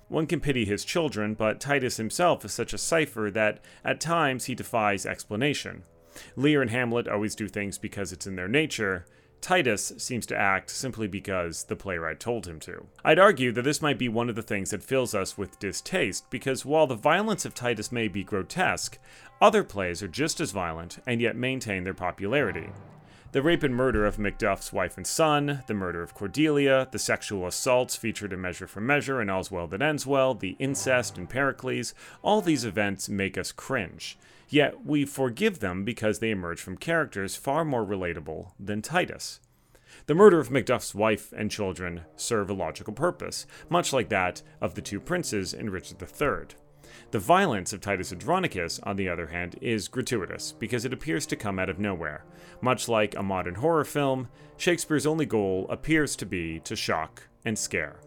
One 0.09 0.25
can 0.25 0.39
pity 0.39 0.65
his 0.65 0.83
children, 0.83 1.35
but 1.35 1.59
Titus 1.59 1.97
himself 1.97 2.43
is 2.43 2.51
such 2.51 2.73
a 2.73 2.79
cipher 2.79 3.29
that 3.31 3.59
at 3.85 4.01
times 4.01 4.45
he 4.45 4.55
defies 4.55 5.05
explanation. 5.05 5.83
Lear 6.35 6.61
and 6.61 6.71
Hamlet 6.71 7.07
always 7.07 7.35
do 7.35 7.47
things 7.47 7.77
because 7.77 8.11
it's 8.11 8.27
in 8.27 8.35
their 8.35 8.47
nature. 8.47 9.05
Titus 9.39 9.93
seems 9.97 10.25
to 10.25 10.35
act 10.35 10.69
simply 10.69 11.07
because 11.07 11.63
the 11.63 11.75
playwright 11.75 12.19
told 12.19 12.47
him 12.47 12.59
to. 12.61 12.87
I'd 13.05 13.19
argue 13.19 13.51
that 13.53 13.61
this 13.61 13.81
might 13.81 13.99
be 13.99 14.09
one 14.09 14.29
of 14.29 14.35
the 14.35 14.41
things 14.41 14.71
that 14.71 14.83
fills 14.83 15.15
us 15.15 15.37
with 15.37 15.59
distaste, 15.59 16.29
because 16.29 16.65
while 16.65 16.87
the 16.87 16.95
violence 16.95 17.45
of 17.45 17.53
Titus 17.53 17.91
may 17.91 18.07
be 18.07 18.23
grotesque, 18.23 18.97
other 19.39 19.63
plays 19.63 20.03
are 20.03 20.09
just 20.09 20.41
as 20.41 20.51
violent 20.51 20.97
and 21.07 21.21
yet 21.21 21.37
maintain 21.37 21.83
their 21.83 21.93
popularity 21.93 22.69
the 23.31 23.41
rape 23.43 23.61
and 23.61 23.75
murder 23.75 24.05
of 24.05 24.17
Macduff's 24.17 24.73
wife 24.73 24.97
and 24.97 25.05
son, 25.05 25.63
the 25.67 25.73
murder 25.73 26.01
of 26.01 26.15
Cordelia, 26.15 26.87
the 26.91 26.97
sexual 26.97 27.45
assaults 27.45 27.95
featured 27.95 28.33
in 28.33 28.41
Measure 28.41 28.65
for 28.65 28.81
Measure 28.81 29.21
and 29.21 29.29
All's 29.29 29.51
Well 29.51 29.67
That 29.67 29.83
Ends 29.83 30.07
Well, 30.07 30.33
the 30.33 30.55
incest 30.57 31.17
in 31.17 31.27
Pericles, 31.27 31.93
all 32.23 32.41
these 32.41 32.65
events 32.65 33.07
make 33.07 33.37
us 33.37 33.51
cringe. 33.51 34.17
Yet 34.49 34.83
we 34.83 35.05
forgive 35.05 35.59
them 35.59 35.83
because 35.83 36.19
they 36.19 36.31
emerge 36.31 36.59
from 36.59 36.77
characters 36.77 37.35
far 37.35 37.63
more 37.63 37.85
relatable 37.85 38.51
than 38.59 38.81
Titus. 38.81 39.39
The 40.07 40.15
murder 40.15 40.39
of 40.39 40.49
Macduff's 40.49 40.95
wife 40.95 41.31
and 41.37 41.51
children 41.51 42.01
serve 42.15 42.49
a 42.49 42.53
logical 42.53 42.93
purpose, 42.93 43.45
much 43.69 43.93
like 43.93 44.09
that 44.09 44.41
of 44.59 44.73
the 44.73 44.81
two 44.81 44.99
princes 44.99 45.53
in 45.53 45.69
Richard 45.69 46.01
III. 46.01 46.55
The 47.11 47.19
violence 47.19 47.73
of 47.73 47.81
Titus 47.81 48.11
Andronicus, 48.11 48.79
on 48.83 48.95
the 48.95 49.09
other 49.09 49.27
hand, 49.27 49.57
is 49.61 49.87
gratuitous 49.87 50.53
because 50.59 50.85
it 50.85 50.93
appears 50.93 51.25
to 51.27 51.35
come 51.35 51.59
out 51.59 51.69
of 51.69 51.79
nowhere. 51.79 52.23
Much 52.61 52.87
like 52.87 53.15
a 53.15 53.23
modern 53.23 53.55
horror 53.55 53.85
film, 53.85 54.27
Shakespeare's 54.57 55.05
only 55.05 55.25
goal 55.25 55.65
appears 55.69 56.15
to 56.17 56.25
be 56.25 56.59
to 56.61 56.75
shock 56.75 57.23
and 57.45 57.57
scare. 57.57 57.99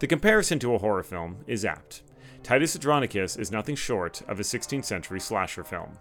The 0.00 0.06
comparison 0.06 0.58
to 0.60 0.74
a 0.74 0.78
horror 0.78 1.02
film 1.02 1.38
is 1.46 1.64
apt. 1.64 2.02
Titus 2.42 2.76
Andronicus 2.76 3.36
is 3.36 3.50
nothing 3.50 3.74
short 3.76 4.22
of 4.28 4.38
a 4.38 4.44
16th 4.44 4.84
century 4.84 5.20
slasher 5.20 5.64
film. 5.64 5.98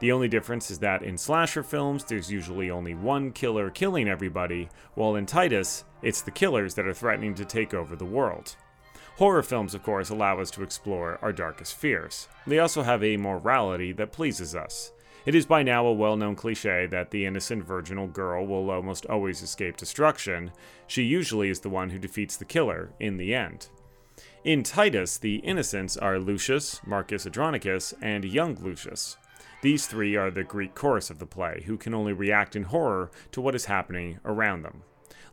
The 0.00 0.10
only 0.10 0.26
difference 0.26 0.70
is 0.70 0.80
that 0.80 1.04
in 1.04 1.16
slasher 1.16 1.62
films, 1.62 2.04
there's 2.04 2.32
usually 2.32 2.70
only 2.70 2.94
one 2.94 3.30
killer 3.30 3.70
killing 3.70 4.08
everybody, 4.08 4.68
while 4.94 5.14
in 5.14 5.26
Titus, 5.26 5.84
it's 6.02 6.22
the 6.22 6.32
killers 6.32 6.74
that 6.74 6.88
are 6.88 6.92
threatening 6.92 7.34
to 7.36 7.44
take 7.44 7.72
over 7.72 7.94
the 7.94 8.04
world. 8.04 8.56
Horror 9.22 9.44
films, 9.44 9.72
of 9.72 9.84
course, 9.84 10.10
allow 10.10 10.40
us 10.40 10.50
to 10.50 10.64
explore 10.64 11.20
our 11.22 11.32
darkest 11.32 11.76
fears. 11.76 12.26
They 12.44 12.58
also 12.58 12.82
have 12.82 13.04
a 13.04 13.16
morality 13.16 13.92
that 13.92 14.10
pleases 14.10 14.52
us. 14.56 14.90
It 15.24 15.36
is 15.36 15.46
by 15.46 15.62
now 15.62 15.86
a 15.86 15.92
well 15.92 16.16
known 16.16 16.34
cliche 16.34 16.86
that 16.86 17.12
the 17.12 17.24
innocent 17.24 17.62
virginal 17.62 18.08
girl 18.08 18.44
will 18.44 18.68
almost 18.68 19.06
always 19.06 19.40
escape 19.40 19.76
destruction. 19.76 20.50
She 20.88 21.04
usually 21.04 21.50
is 21.50 21.60
the 21.60 21.70
one 21.70 21.90
who 21.90 22.00
defeats 22.00 22.36
the 22.36 22.44
killer 22.44 22.90
in 22.98 23.16
the 23.16 23.32
end. 23.32 23.68
In 24.42 24.64
Titus, 24.64 25.18
the 25.18 25.36
innocents 25.36 25.96
are 25.96 26.18
Lucius, 26.18 26.80
Marcus 26.84 27.24
Andronicus, 27.24 27.94
and 28.02 28.24
young 28.24 28.56
Lucius. 28.56 29.18
These 29.62 29.86
three 29.86 30.16
are 30.16 30.32
the 30.32 30.42
Greek 30.42 30.74
chorus 30.74 31.10
of 31.10 31.20
the 31.20 31.26
play, 31.26 31.62
who 31.66 31.76
can 31.76 31.94
only 31.94 32.12
react 32.12 32.56
in 32.56 32.64
horror 32.64 33.12
to 33.30 33.40
what 33.40 33.54
is 33.54 33.66
happening 33.66 34.18
around 34.24 34.62
them. 34.62 34.82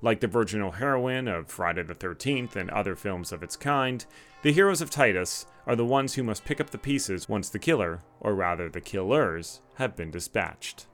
Like 0.02 0.22
the 0.22 0.28
virginal 0.28 0.72
heroine 0.72 1.28
of 1.28 1.50
Friday 1.50 1.84
the 1.84 1.96
13th 1.96 2.56
and 2.56 2.70
other 2.70 2.96
films 2.96 3.32
of 3.32 3.44
its 3.44 3.58
kind, 3.58 4.06
the 4.44 4.54
heroes 4.54 4.82
of 4.82 4.90
Titus 4.90 5.46
are 5.68 5.76
the 5.76 5.86
ones 5.86 6.14
who 6.14 6.24
must 6.24 6.46
pick 6.46 6.62
up 6.62 6.70
the 6.70 6.78
pieces 6.78 7.28
once 7.28 7.50
the 7.50 7.60
killer, 7.60 8.00
or 8.22 8.34
rather 8.34 8.70
the 8.70 8.80
killers, 8.80 9.60
have 9.76 9.98
been 9.98 10.10
dispatched. 10.10 10.86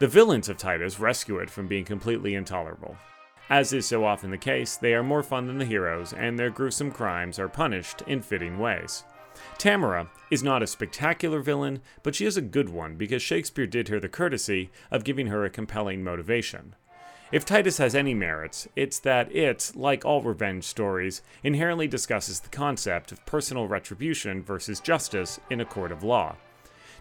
The 0.00 0.08
villains 0.08 0.48
of 0.48 0.56
Titus 0.56 0.98
rescue 0.98 1.38
it 1.38 1.48
from 1.48 1.68
being 1.68 1.84
completely 1.84 2.34
intolerable. 2.34 2.96
As 3.48 3.72
is 3.72 3.86
so 3.86 4.04
often 4.04 4.30
the 4.30 4.38
case, 4.38 4.76
they 4.76 4.94
are 4.94 5.02
more 5.04 5.22
fun 5.22 5.46
than 5.46 5.58
the 5.58 5.64
heroes, 5.64 6.12
and 6.12 6.36
their 6.36 6.50
gruesome 6.50 6.90
crimes 6.90 7.38
are 7.38 7.48
punished 7.48 8.02
in 8.08 8.22
fitting 8.22 8.58
ways. 8.58 9.04
Tamora 9.58 10.08
is 10.30 10.42
not 10.42 10.62
a 10.62 10.66
spectacular 10.66 11.40
villain, 11.40 11.80
but 12.02 12.14
she 12.14 12.26
is 12.26 12.36
a 12.36 12.42
good 12.42 12.68
one 12.68 12.96
because 12.96 13.22
Shakespeare 13.22 13.66
did 13.66 13.88
her 13.88 14.00
the 14.00 14.08
courtesy 14.08 14.70
of 14.90 15.04
giving 15.04 15.28
her 15.28 15.44
a 15.44 15.50
compelling 15.50 16.02
motivation. 16.02 16.74
If 17.34 17.44
Titus 17.44 17.78
has 17.78 17.96
any 17.96 18.14
merits, 18.14 18.68
it's 18.76 19.00
that 19.00 19.34
it, 19.34 19.72
like 19.74 20.04
all 20.04 20.22
revenge 20.22 20.62
stories, 20.62 21.20
inherently 21.42 21.88
discusses 21.88 22.38
the 22.38 22.48
concept 22.48 23.10
of 23.10 23.26
personal 23.26 23.66
retribution 23.66 24.40
versus 24.40 24.78
justice 24.78 25.40
in 25.50 25.60
a 25.60 25.64
court 25.64 25.90
of 25.90 26.04
law. 26.04 26.36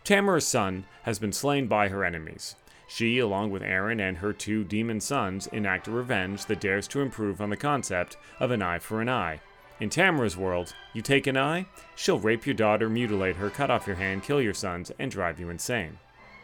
Tamora's 0.04 0.48
son 0.48 0.86
has 1.04 1.20
been 1.20 1.34
slain 1.34 1.68
by 1.68 1.90
her 1.90 2.04
enemies. 2.04 2.56
She, 2.88 3.20
along 3.20 3.52
with 3.52 3.62
Aaron 3.62 4.00
and 4.00 4.18
her 4.18 4.34
two 4.34 4.64
demon 4.64 5.02
sons, 5.02 5.46
enact 5.46 5.88
a 5.88 5.92
revenge 5.92 6.48
that 6.48 6.62
dares 6.62 6.88
to 6.88 7.02
improve 7.02 7.40
on 7.40 7.52
the 7.52 7.56
concept 7.56 8.18
of 8.40 8.50
an 8.50 8.64
eye 8.64 8.80
for 8.80 9.02
an 9.02 9.10
eye. 9.10 9.40
In 9.80 9.92
Tamora's 9.92 10.36
world, 10.36 10.74
you 10.94 11.04
take 11.04 11.28
an 11.28 11.38
eye, 11.38 11.68
she'll 11.96 12.18
rape 12.18 12.48
your 12.48 12.56
daughter, 12.56 12.90
mutilate 12.90 13.36
her, 13.36 13.52
cut 13.52 13.70
off 13.70 13.86
your 13.86 13.98
hand, 13.98 14.24
kill 14.24 14.42
your 14.42 14.56
sons, 14.56 14.92
and 14.98 15.12
drive 15.12 15.40
you 15.40 15.52
insane. 15.52 16.00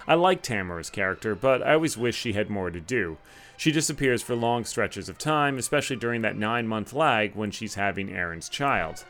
I 0.08 0.14
like 0.14 0.44
Tamora's 0.44 0.92
character, 0.92 1.34
but 1.34 1.64
I 1.64 1.74
always 1.74 1.98
wish 1.98 2.16
she 2.16 2.34
had 2.34 2.52
more 2.52 2.70
to 2.70 2.80
do. 2.80 3.18
She 3.60 3.74
disappears 3.74 4.22
for 4.22 4.38
long 4.38 4.64
stretches 4.64 5.10
of 5.10 5.18
time, 5.18 5.58
especially 5.58 5.98
during 5.98 6.22
that 6.22 6.38
nine 6.38 6.66
month 6.66 6.94
lag 6.94 7.36
when 7.36 7.52
she's 7.52 7.76
having 7.76 8.10
Aaron's 8.10 8.48
child. 8.48 9.04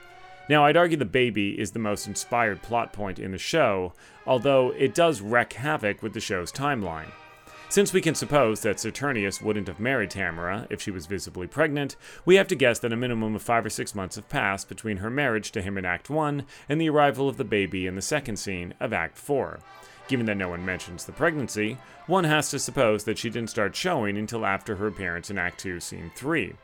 Now, 0.49 0.65
I'd 0.65 0.75
argue 0.75 0.97
the 0.97 1.05
baby 1.05 1.59
is 1.59 1.69
the 1.69 1.77
most 1.77 2.07
inspired 2.07 2.63
plot 2.63 2.91
point 2.91 3.19
in 3.19 3.29
the 3.29 3.37
show, 3.37 3.93
although 4.25 4.71
it 4.71 4.95
does 4.95 5.21
wreak 5.21 5.53
havoc 5.53 6.01
with 6.01 6.13
the 6.13 6.19
show's 6.19 6.51
timeline. 6.51 7.11
Since 7.69 7.93
we 7.93 8.01
can 8.01 8.15
suppose 8.15 8.61
that 8.61 8.77
Saturninus 8.77 9.39
wouldn't 9.39 9.67
have 9.67 9.79
married 9.79 10.09
Tamora 10.09 10.65
if 10.71 10.81
she 10.81 10.89
was 10.89 11.05
visibly 11.05 11.45
pregnant, 11.45 11.95
we 12.25 12.33
have 12.37 12.47
to 12.47 12.55
guess 12.55 12.79
that 12.79 12.91
a 12.91 12.97
minimum 12.97 13.35
of 13.35 13.43
five 13.43 13.63
or 13.63 13.69
six 13.69 13.93
months 13.93 14.15
have 14.15 14.29
passed 14.29 14.67
between 14.67 14.97
her 14.97 15.11
marriage 15.11 15.51
to 15.51 15.61
him 15.61 15.77
in 15.77 15.85
Act 15.85 16.09
1 16.09 16.43
and 16.67 16.81
the 16.81 16.89
arrival 16.89 17.29
of 17.29 17.37
the 17.37 17.43
baby 17.43 17.85
in 17.85 17.93
the 17.93 18.01
second 18.01 18.37
scene 18.37 18.73
of 18.79 18.93
Act 18.93 19.15
4. 19.15 19.59
Given 20.09 20.25
that 20.25 20.37
no 20.37 20.49
one 20.49 20.65
mentions 20.65 21.05
the 21.05 21.11
pregnancy, 21.11 21.77
one 22.07 22.23
has 22.23 22.49
to 22.49 22.57
suppose 22.57 23.03
that 23.03 23.19
she 23.19 23.29
didn't 23.29 23.51
start 23.51 23.75
showing 23.75 24.17
until 24.17 24.43
after 24.43 24.75
her 24.75 24.87
appearance 24.87 25.29
in 25.29 25.37
Act 25.37 25.59
2, 25.59 25.79
Scene 25.79 26.11
3. 26.15 26.55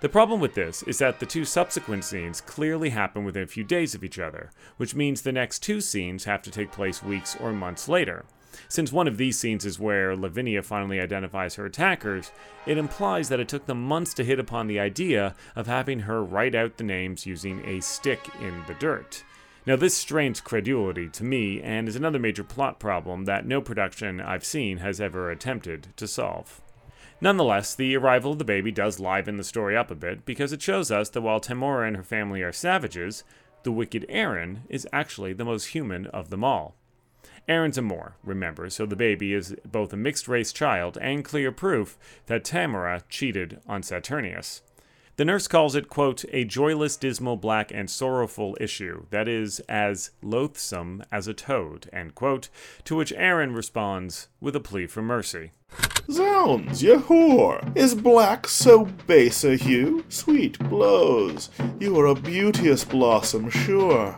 The 0.00 0.08
problem 0.08 0.40
with 0.40 0.54
this 0.54 0.82
is 0.84 0.96
that 0.98 1.20
the 1.20 1.26
two 1.26 1.44
subsequent 1.44 2.04
scenes 2.04 2.40
clearly 2.40 2.88
happen 2.88 3.24
within 3.24 3.42
a 3.42 3.46
few 3.46 3.62
days 3.62 3.94
of 3.94 4.02
each 4.02 4.18
other, 4.18 4.52
which 4.78 4.94
means 4.94 5.20
the 5.20 5.32
next 5.32 5.58
two 5.58 5.82
scenes 5.82 6.24
have 6.24 6.40
to 6.40 6.50
take 6.50 6.72
place 6.72 7.02
weeks 7.02 7.36
or 7.38 7.52
months 7.52 7.90
later. 7.90 8.24
Since 8.68 8.90
one 8.90 9.06
of 9.06 9.18
these 9.18 9.38
scenes 9.38 9.66
is 9.66 9.78
where 9.78 10.16
Lavinia 10.16 10.62
finally 10.62 10.98
identifies 10.98 11.56
her 11.56 11.66
attackers, 11.66 12.32
it 12.64 12.78
implies 12.78 13.28
that 13.28 13.40
it 13.40 13.48
took 13.48 13.66
them 13.66 13.84
months 13.84 14.14
to 14.14 14.24
hit 14.24 14.40
upon 14.40 14.66
the 14.66 14.80
idea 14.80 15.34
of 15.54 15.66
having 15.66 16.00
her 16.00 16.24
write 16.24 16.54
out 16.54 16.78
the 16.78 16.84
names 16.84 17.26
using 17.26 17.62
a 17.66 17.80
stick 17.80 18.30
in 18.40 18.62
the 18.66 18.74
dirt. 18.74 19.24
Now, 19.66 19.76
this 19.76 19.96
strains 19.96 20.40
credulity 20.40 21.08
to 21.10 21.24
me 21.24 21.60
and 21.60 21.88
is 21.88 21.96
another 21.96 22.18
major 22.18 22.44
plot 22.44 22.78
problem 22.78 23.24
that 23.24 23.46
no 23.46 23.60
production 23.60 24.20
I've 24.20 24.44
seen 24.44 24.78
has 24.78 25.00
ever 25.00 25.30
attempted 25.30 25.88
to 25.96 26.08
solve. 26.08 26.60
Nonetheless, 27.20 27.74
the 27.74 27.96
arrival 27.96 28.32
of 28.32 28.38
the 28.38 28.44
baby 28.44 28.70
does 28.70 29.00
liven 29.00 29.36
the 29.36 29.44
story 29.44 29.76
up 29.76 29.90
a 29.90 29.96
bit 29.96 30.24
because 30.24 30.52
it 30.52 30.62
shows 30.62 30.90
us 30.90 31.10
that 31.10 31.20
while 31.20 31.40
Tamora 31.40 31.86
and 31.86 31.96
her 31.96 32.04
family 32.04 32.42
are 32.42 32.52
savages, 32.52 33.24
the 33.64 33.72
wicked 33.72 34.06
Aaron 34.08 34.62
is 34.68 34.86
actually 34.92 35.32
the 35.32 35.44
most 35.44 35.66
human 35.66 36.06
of 36.06 36.30
them 36.30 36.44
all. 36.44 36.76
Aaron's 37.48 37.78
a 37.78 37.82
Moor, 37.82 38.14
remember, 38.22 38.70
so 38.70 38.86
the 38.86 38.94
baby 38.94 39.32
is 39.32 39.56
both 39.64 39.92
a 39.92 39.96
mixed 39.96 40.28
race 40.28 40.52
child 40.52 40.96
and 41.00 41.24
clear 41.24 41.50
proof 41.50 41.98
that 42.26 42.44
Tamora 42.44 43.02
cheated 43.08 43.60
on 43.66 43.82
Saturninus. 43.82 44.60
The 45.18 45.24
nurse 45.24 45.48
calls 45.48 45.74
it, 45.74 45.88
quote, 45.88 46.24
a 46.32 46.44
joyless, 46.44 46.96
dismal, 46.96 47.36
black, 47.36 47.72
and 47.74 47.90
sorrowful 47.90 48.56
issue 48.60 49.06
that 49.10 49.26
is 49.26 49.58
as 49.68 50.12
loathsome 50.22 51.02
as 51.10 51.26
a 51.26 51.34
toad, 51.34 51.90
end 51.92 52.14
quote, 52.14 52.48
to 52.84 52.94
which 52.94 53.12
Aaron 53.14 53.52
responds 53.52 54.28
with 54.40 54.54
a 54.54 54.60
plea 54.60 54.86
for 54.86 55.02
mercy. 55.02 55.50
Zounds, 56.08 56.84
ye 56.84 56.94
whore! 56.94 57.76
Is 57.76 57.96
black 57.96 58.46
so 58.46 58.84
base 59.08 59.42
a 59.42 59.56
hue? 59.56 60.04
Sweet 60.08 60.56
blows, 60.70 61.50
you 61.80 61.98
are 61.98 62.06
a 62.06 62.14
beauteous 62.14 62.84
blossom, 62.84 63.50
sure. 63.50 64.16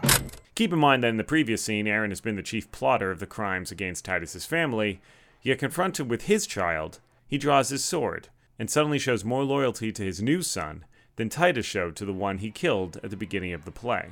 Keep 0.54 0.74
in 0.74 0.78
mind 0.78 1.02
that 1.02 1.08
in 1.08 1.16
the 1.16 1.24
previous 1.24 1.64
scene, 1.64 1.86
Aaron 1.86 2.10
has 2.10 2.20
been 2.20 2.36
the 2.36 2.42
chief 2.42 2.70
plotter 2.72 3.10
of 3.10 3.20
the 3.20 3.26
crimes 3.26 3.72
against 3.72 4.04
Titus's 4.04 4.44
family, 4.44 5.00
yet 5.40 5.60
confronted 5.60 6.10
with 6.10 6.24
his 6.24 6.46
child, 6.46 7.00
he 7.26 7.38
draws 7.38 7.70
his 7.70 7.82
sword 7.82 8.28
and 8.58 8.68
suddenly 8.68 8.98
shows 8.98 9.24
more 9.24 9.42
loyalty 9.42 9.90
to 9.90 10.04
his 10.04 10.20
new 10.20 10.42
son 10.42 10.84
than 11.20 11.28
Titus 11.28 11.66
showed 11.66 11.96
to 11.96 12.06
the 12.06 12.14
one 12.14 12.38
he 12.38 12.50
killed 12.50 12.98
at 13.04 13.10
the 13.10 13.16
beginning 13.16 13.52
of 13.52 13.66
the 13.66 13.70
play. 13.70 14.08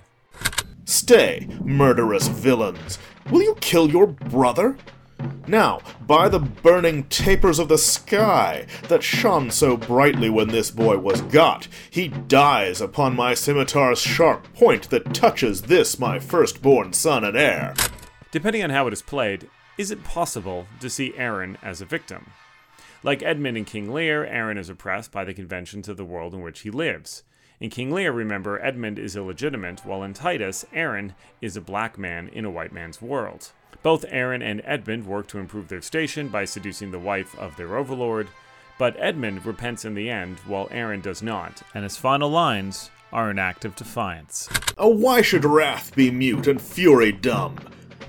Stay, 0.84 1.48
murderous 1.62 2.28
villains! 2.28 2.98
Will 3.30 3.40
you 3.40 3.54
kill 3.62 3.88
your 3.88 4.06
brother? 4.06 4.76
Now, 5.46 5.80
by 6.06 6.28
the 6.28 6.38
burning 6.38 7.04
tapers 7.04 7.58
of 7.58 7.68
the 7.68 7.78
sky 7.78 8.66
that 8.88 9.02
shone 9.02 9.50
so 9.50 9.74
brightly 9.74 10.28
when 10.28 10.48
this 10.48 10.70
boy 10.70 10.98
was 10.98 11.22
got, 11.22 11.66
he 11.88 12.08
dies 12.08 12.82
upon 12.82 13.16
my 13.16 13.32
scimitar's 13.32 14.00
sharp 14.00 14.52
point 14.52 14.90
that 14.90 15.14
touches 15.14 15.62
this 15.62 15.98
my 15.98 16.18
firstborn 16.18 16.92
son 16.92 17.24
and 17.24 17.38
heir. 17.38 17.72
Depending 18.30 18.62
on 18.62 18.68
how 18.68 18.86
it 18.86 18.92
is 18.92 19.00
played, 19.00 19.48
is 19.78 19.90
it 19.90 20.04
possible 20.04 20.66
to 20.80 20.90
see 20.90 21.16
Aaron 21.16 21.56
as 21.62 21.80
a 21.80 21.86
victim? 21.86 22.32
Like 23.04 23.22
Edmund 23.22 23.56
in 23.56 23.64
King 23.64 23.92
Lear, 23.92 24.24
Aaron 24.24 24.58
is 24.58 24.68
oppressed 24.68 25.12
by 25.12 25.24
the 25.24 25.32
conventions 25.32 25.88
of 25.88 25.96
the 25.96 26.04
world 26.04 26.34
in 26.34 26.42
which 26.42 26.60
he 26.60 26.70
lives. 26.70 27.22
In 27.60 27.70
King 27.70 27.92
Lear, 27.92 28.10
remember, 28.10 28.60
Edmund 28.60 28.98
is 28.98 29.14
illegitimate, 29.14 29.84
while 29.84 30.02
in 30.02 30.14
Titus, 30.14 30.64
Aaron 30.72 31.14
is 31.40 31.56
a 31.56 31.60
black 31.60 31.96
man 31.96 32.28
in 32.28 32.44
a 32.44 32.50
white 32.50 32.72
man's 32.72 33.00
world. 33.00 33.52
Both 33.84 34.04
Aaron 34.08 34.42
and 34.42 34.62
Edmund 34.64 35.06
work 35.06 35.28
to 35.28 35.38
improve 35.38 35.68
their 35.68 35.80
station 35.80 36.26
by 36.28 36.44
seducing 36.44 36.90
the 36.90 36.98
wife 36.98 37.38
of 37.38 37.56
their 37.56 37.76
overlord, 37.76 38.28
but 38.78 38.96
Edmund 38.98 39.46
repents 39.46 39.84
in 39.84 39.94
the 39.94 40.10
end, 40.10 40.38
while 40.40 40.68
Aaron 40.72 41.00
does 41.00 41.22
not, 41.22 41.62
and 41.74 41.84
his 41.84 41.96
final 41.96 42.28
lines 42.28 42.90
are 43.12 43.30
an 43.30 43.38
act 43.38 43.64
of 43.64 43.76
defiance. 43.76 44.48
Oh, 44.76 44.88
why 44.88 45.22
should 45.22 45.44
wrath 45.44 45.94
be 45.94 46.10
mute 46.10 46.48
and 46.48 46.60
fury 46.60 47.12
dumb? 47.12 47.58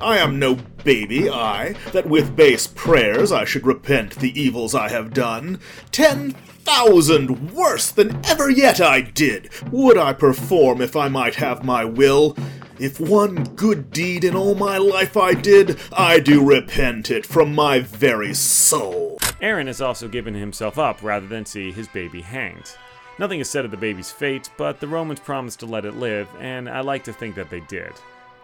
I 0.02 0.18
am 0.18 0.40
no 0.40 0.56
baby, 0.84 1.30
I, 1.30 1.74
that 1.92 2.08
with 2.08 2.36
base 2.36 2.68
prayers 2.68 3.32
I 3.32 3.46
should 3.46 3.66
repent 3.66 4.16
the 4.16 4.40
evils 4.40 4.74
I 4.74 4.90
have 4.90 5.14
done. 5.14 5.60
Ten 5.92 6.32
thousand 6.32 7.52
worse 7.52 7.92
than 7.92 8.24
ever 8.26 8.50
yet 8.50 8.80
I 8.80 9.02
did 9.02 9.50
would 9.72 9.98
I 9.98 10.14
perform 10.14 10.82
if 10.82 10.96
I 10.96 11.08
might 11.08 11.36
have 11.36 11.64
my 11.64 11.84
will. 11.84 12.38
If 12.80 13.00
one 13.00 13.44
good 13.56 13.92
deed 13.92 14.24
in 14.24 14.36
all 14.36 14.56
my 14.56 14.78
life 14.78 15.18
I 15.18 15.34
did, 15.34 15.78
I 15.92 16.20
do 16.20 16.46
repent 16.46 17.12
it 17.12 17.26
from 17.26 17.54
my 17.54 17.80
very 17.80 18.34
soul. 18.34 19.18
Aaron 19.42 19.68
has 19.68 19.82
also 19.82 20.08
given 20.08 20.34
himself 20.34 20.78
up 20.78 21.04
rather 21.04 21.28
than 21.28 21.46
see 21.46 21.72
his 21.72 21.90
baby 21.90 22.22
hanged. 22.22 22.72
Nothing 23.18 23.42
is 23.42 23.50
said 23.50 23.66
of 23.66 23.72
the 23.72 23.78
baby's 23.78 24.12
fate, 24.12 24.50
but 24.58 24.80
the 24.80 24.88
Romans 24.88 25.20
promised 25.20 25.60
to 25.60 25.66
let 25.66 25.84
it 25.84 25.96
live, 25.96 26.30
and 26.40 26.70
I 26.70 26.80
like 26.80 27.04
to 27.04 27.12
think 27.12 27.36
that 27.36 27.50
they 27.50 27.60
did. 27.62 27.92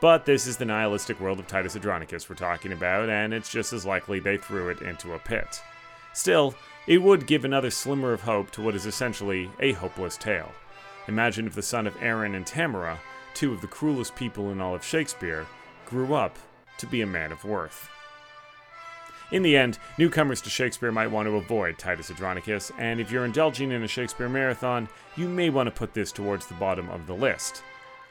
But 0.01 0.25
this 0.25 0.45
is 0.45 0.57
the 0.57 0.65
nihilistic 0.65 1.19
world 1.19 1.39
of 1.39 1.47
Titus 1.47 1.75
Andronicus 1.75 2.29
we're 2.29 2.35
talking 2.35 2.73
about, 2.73 3.09
and 3.09 3.33
it's 3.33 3.49
just 3.49 3.73
as 3.73 3.85
likely 3.85 4.19
they 4.19 4.37
threw 4.37 4.69
it 4.69 4.81
into 4.81 5.13
a 5.13 5.19
pit. 5.19 5.61
Still, 6.13 6.53
it 6.85 7.01
would 7.01 7.27
give 7.27 7.45
another 7.45 7.71
slimmer 7.71 8.13
of 8.13 8.21
hope 8.21 8.51
to 8.51 8.61
what 8.61 8.75
is 8.75 8.85
essentially 8.85 9.49
a 9.59 9.71
hopeless 9.71 10.17
tale. 10.17 10.51
Imagine 11.07 11.47
if 11.47 11.55
the 11.55 11.61
son 11.61 11.87
of 11.87 11.95
Aaron 12.01 12.35
and 12.35 12.45
Tamora, 12.45 12.97
two 13.33 13.53
of 13.53 13.61
the 13.61 13.67
cruelest 13.67 14.15
people 14.15 14.51
in 14.51 14.59
all 14.59 14.75
of 14.75 14.83
Shakespeare, 14.83 15.47
grew 15.85 16.13
up 16.13 16.37
to 16.77 16.87
be 16.87 17.01
a 17.01 17.07
man 17.07 17.31
of 17.31 17.45
worth. 17.45 17.89
In 19.31 19.43
the 19.43 19.57
end, 19.57 19.79
newcomers 19.97 20.41
to 20.41 20.49
Shakespeare 20.49 20.91
might 20.91 21.09
want 21.09 21.27
to 21.27 21.37
avoid 21.37 21.77
Titus 21.77 22.11
Andronicus, 22.11 22.71
and 22.77 22.99
if 22.99 23.11
you're 23.11 23.25
indulging 23.25 23.71
in 23.71 23.83
a 23.83 23.87
Shakespeare 23.87 24.29
marathon, 24.29 24.87
you 25.15 25.27
may 25.27 25.49
want 25.49 25.67
to 25.67 25.71
put 25.71 25.93
this 25.93 26.11
towards 26.11 26.45
the 26.45 26.53
bottom 26.55 26.89
of 26.89 27.07
the 27.07 27.15
list. 27.15 27.63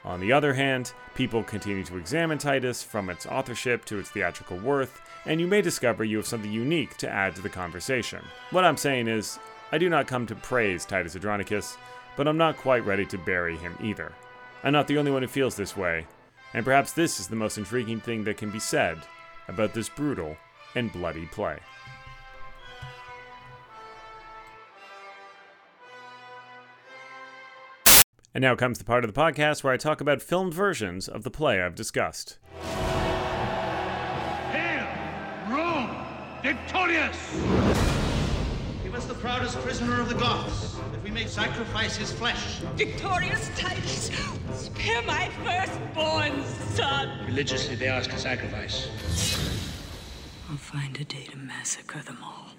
On 0.04 0.20
the 0.20 0.32
other 0.32 0.52
hand, 0.52 0.92
people 1.14 1.42
continue 1.42 1.84
to 1.84 1.96
examine 1.96 2.37
Titus 2.37 2.82
from 2.82 3.08
its 3.08 3.25
authorship 3.26 3.84
to 3.87 3.99
its 3.99 4.11
theatrical 4.11 4.58
worth, 4.58 5.00
and 5.25 5.40
you 5.40 5.46
may 5.46 5.62
discover 5.62 6.04
you 6.04 6.18
have 6.18 6.26
something 6.26 6.52
unique 6.52 6.96
to 6.99 7.08
add 7.08 7.34
to 7.37 7.42
the 7.42 7.49
conversation. 7.49 8.23
What 8.50 8.64
I'm 8.64 8.76
saying 8.76 9.08
is, 9.08 9.38
I 9.73 9.78
do 9.78 9.88
not 9.88 10.06
come 10.06 10.26
to 10.26 10.34
praise 10.34 10.84
Titus 10.84 11.16
Andronicus, 11.16 11.78
but 12.16 12.28
I'm 12.28 12.37
not 12.37 12.58
quite 12.58 12.84
ready 12.84 13.06
to 13.06 13.18
bury 13.18 13.56
him 13.56 13.76
either. 13.80 14.12
I'm 14.62 14.73
not 14.73 14.88
the 14.88 14.99
only 14.99 15.11
one 15.11 15.23
who 15.23 15.28
feels 15.28 15.56
this 15.56 15.76
way, 15.76 16.06
and 16.52 16.64
perhaps 16.64 16.92
this 16.92 17.18
is 17.18 17.26
the 17.26 17.37
most 17.37 17.56
intriguing 17.56 18.00
thing 18.00 18.25
that 18.25 18.37
can 18.37 18.50
be 18.50 18.61
said 18.61 18.99
about 19.49 19.73
this 19.73 19.88
brutal 19.88 20.37
and 20.75 20.92
bloody 20.92 21.26
play. 21.26 21.58
And 28.35 28.43
now 28.43 28.57
comes 28.57 28.79
the 28.79 28.85
part 28.85 29.05
of 29.05 29.14
the 29.14 29.21
podcast 29.21 29.62
where 29.62 29.73
I 29.73 29.76
talk 29.76 30.00
about 30.00 30.21
filmed 30.21 30.53
versions 30.53 31.07
of 31.07 31.23
the 31.23 31.31
play 31.31 31.62
I've 31.62 31.76
discussed. 31.76 32.38
Hail, 34.50 34.88
Rome, 35.49 36.05
victorious! 36.43 37.17
He 38.83 38.88
was 38.88 39.07
the 39.07 39.14
proudest 39.14 39.57
prisoner 39.59 40.00
of 40.00 40.09
the 40.09 40.17
Goths, 40.17 40.75
that 40.91 41.00
we 41.05 41.12
may 41.12 41.26
sacrifice 41.26 41.97
his 41.97 42.11
flesh. 42.11 42.59
Victorious 42.75 43.53
Titus, 43.57 44.11
spare 44.53 45.03
my 45.03 45.29
firstborn 45.45 46.45
son. 46.75 47.25
Religiously, 47.26 47.76
they 47.76 47.87
ask 47.87 48.12
a 48.12 48.19
sacrifice. 48.19 48.88
I'll 50.50 50.57
find 50.57 51.00
a 51.00 51.05
day 51.05 51.26
to 51.31 51.37
massacre 51.37 52.03
them 52.03 52.19
all. 52.21 52.50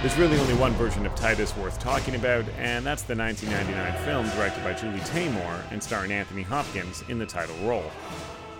There's 0.00 0.16
really 0.16 0.38
only 0.38 0.54
one 0.54 0.74
version 0.74 1.04
of 1.06 1.14
Titus 1.16 1.56
worth 1.56 1.80
talking 1.80 2.14
about, 2.14 2.44
and 2.50 2.86
that's 2.86 3.02
the 3.02 3.16
1999 3.16 4.04
film 4.04 4.28
directed 4.36 4.62
by 4.62 4.72
Julie 4.72 5.00
Taymor 5.00 5.60
and 5.72 5.82
starring 5.82 6.12
Anthony 6.12 6.42
Hopkins 6.42 7.02
in 7.08 7.18
the 7.18 7.26
title 7.26 7.56
role. 7.66 7.90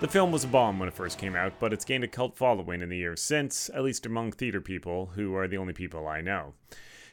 The 0.00 0.08
film 0.08 0.32
was 0.32 0.42
a 0.42 0.48
bomb 0.48 0.80
when 0.80 0.88
it 0.88 0.94
first 0.94 1.16
came 1.16 1.36
out, 1.36 1.52
but 1.60 1.72
it's 1.72 1.84
gained 1.84 2.02
a 2.02 2.08
cult 2.08 2.36
following 2.36 2.82
in 2.82 2.88
the 2.88 2.96
years 2.96 3.22
since, 3.22 3.70
at 3.72 3.84
least 3.84 4.04
among 4.04 4.32
theater 4.32 4.60
people, 4.60 5.12
who 5.14 5.36
are 5.36 5.46
the 5.46 5.58
only 5.58 5.72
people 5.72 6.08
I 6.08 6.22
know. 6.22 6.54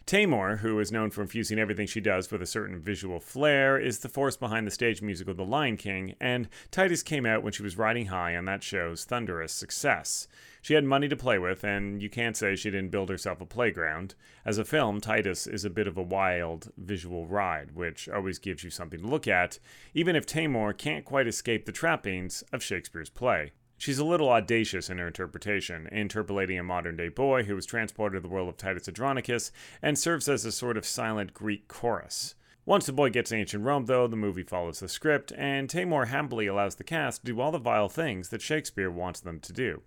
Taymor, 0.05 0.59
who 0.59 0.79
is 0.79 0.91
known 0.91 1.09
for 1.09 1.23
infusing 1.23 1.57
everything 1.57 1.87
she 1.87 1.99
does 1.99 2.29
with 2.29 2.39
a 2.39 2.45
certain 2.45 2.79
visual 2.79 3.19
flair, 3.19 3.79
is 3.79 3.99
the 3.99 4.09
force 4.09 4.37
behind 4.37 4.67
the 4.67 4.71
stage 4.71 5.01
musical 5.01 5.33
The 5.33 5.43
Lion 5.43 5.77
King, 5.77 6.13
and 6.21 6.47
Titus 6.69 7.01
came 7.01 7.25
out 7.25 7.41
when 7.41 7.53
she 7.53 7.63
was 7.63 7.75
riding 7.75 8.05
high 8.05 8.35
on 8.35 8.45
that 8.45 8.61
show's 8.61 9.03
thunderous 9.03 9.51
success. 9.51 10.27
She 10.61 10.75
had 10.75 10.83
money 10.83 11.07
to 11.07 11.15
play 11.15 11.39
with, 11.39 11.63
and 11.63 12.03
you 12.03 12.09
can't 12.11 12.37
say 12.37 12.55
she 12.55 12.69
didn't 12.69 12.91
build 12.91 13.09
herself 13.09 13.41
a 13.41 13.47
playground. 13.47 14.13
As 14.45 14.59
a 14.59 14.65
film, 14.65 15.01
Titus 15.01 15.47
is 15.47 15.65
a 15.65 15.71
bit 15.71 15.87
of 15.87 15.97
a 15.97 16.03
wild 16.03 16.71
visual 16.77 17.25
ride, 17.25 17.71
which 17.71 18.07
always 18.07 18.37
gives 18.37 18.63
you 18.63 18.69
something 18.69 19.01
to 19.01 19.07
look 19.07 19.27
at, 19.27 19.57
even 19.95 20.15
if 20.15 20.27
Taymor 20.27 20.77
can't 20.77 21.03
quite 21.03 21.25
escape 21.25 21.65
the 21.65 21.71
trappings 21.71 22.43
of 22.53 22.61
Shakespeare's 22.61 23.09
play. 23.09 23.53
She's 23.77 23.99
a 23.99 24.05
little 24.05 24.29
audacious 24.29 24.89
in 24.89 24.97
her 24.97 25.07
interpretation, 25.07 25.87
interpolating 25.91 26.57
a 26.57 26.63
modern 26.63 26.95
day 26.95 27.09
boy 27.09 27.43
who 27.43 27.55
was 27.55 27.65
transported 27.65 28.21
to 28.21 28.27
the 28.27 28.33
world 28.33 28.49
of 28.49 28.57
Titus 28.57 28.87
Andronicus 28.87 29.51
and 29.81 29.99
serves 29.99 30.29
as 30.29 30.45
a 30.45 30.51
sort 30.51 30.77
of 30.77 30.85
silent 30.85 31.33
Greek 31.33 31.67
chorus. 31.67 32.35
Once 32.65 32.87
the 32.87 32.93
boy 32.93 33.09
gets 33.09 33.29
to 33.29 33.35
ancient 33.35 33.63
Rome, 33.63 33.85
though, 33.85 34.07
the 34.07 34.15
movie 34.15 34.41
follows 34.41 34.79
the 34.79 34.89
script, 34.89 35.31
and 35.37 35.69
Taymor 35.69 36.07
happily 36.07 36.47
allows 36.47 36.75
the 36.75 36.83
cast 36.83 37.21
to 37.21 37.31
do 37.31 37.39
all 37.39 37.51
the 37.51 37.59
vile 37.59 37.89
things 37.89 38.29
that 38.29 38.41
Shakespeare 38.41 38.89
wants 38.89 39.19
them 39.19 39.39
to 39.41 39.53
do. 39.53 39.83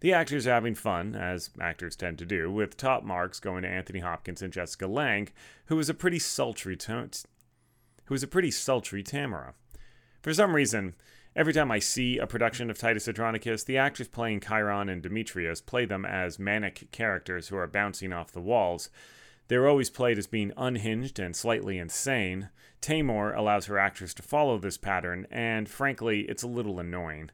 The 0.00 0.12
actors 0.12 0.46
are 0.46 0.52
having 0.52 0.74
fun, 0.74 1.14
as 1.14 1.50
actors 1.60 1.96
tend 1.96 2.18
to 2.18 2.26
do, 2.26 2.50
with 2.50 2.76
top 2.76 3.02
marks 3.04 3.40
going 3.40 3.62
to 3.62 3.68
Anthony 3.68 4.00
Hopkins 4.00 4.42
and 4.42 4.52
Jessica 4.52 4.86
Lange, 4.86 5.28
who 5.66 5.78
is 5.78 5.88
a 5.88 5.94
pretty 5.94 6.18
sultry 6.18 6.76
who 8.06 8.14
is 8.14 8.22
a 8.22 8.28
pretty 8.28 8.50
sultry 8.50 9.02
Tamora. 9.02 9.54
For 10.20 10.34
some 10.34 10.54
reason, 10.54 10.94
every 11.34 11.52
time 11.52 11.70
I 11.70 11.78
see 11.78 12.18
a 12.18 12.26
production 12.26 12.70
of 12.70 12.78
Titus 12.78 13.08
Andronicus, 13.08 13.64
the 13.64 13.78
actors 13.78 14.08
playing 14.08 14.40
Chiron 14.40 14.88
and 14.88 15.02
Demetrius 15.02 15.60
play 15.60 15.84
them 15.84 16.04
as 16.04 16.38
manic 16.38 16.90
characters 16.92 17.48
who 17.48 17.56
are 17.56 17.66
bouncing 17.66 18.12
off 18.12 18.32
the 18.32 18.40
walls. 18.40 18.90
They're 19.48 19.68
always 19.68 19.90
played 19.90 20.18
as 20.18 20.26
being 20.26 20.52
unhinged 20.56 21.18
and 21.18 21.36
slightly 21.36 21.78
insane. 21.78 22.48
Taymor 22.80 23.36
allows 23.36 23.66
her 23.66 23.78
actors 23.78 24.14
to 24.14 24.22
follow 24.22 24.58
this 24.58 24.78
pattern, 24.78 25.26
and 25.30 25.68
frankly, 25.68 26.22
it's 26.22 26.42
a 26.42 26.48
little 26.48 26.80
annoying. 26.80 27.30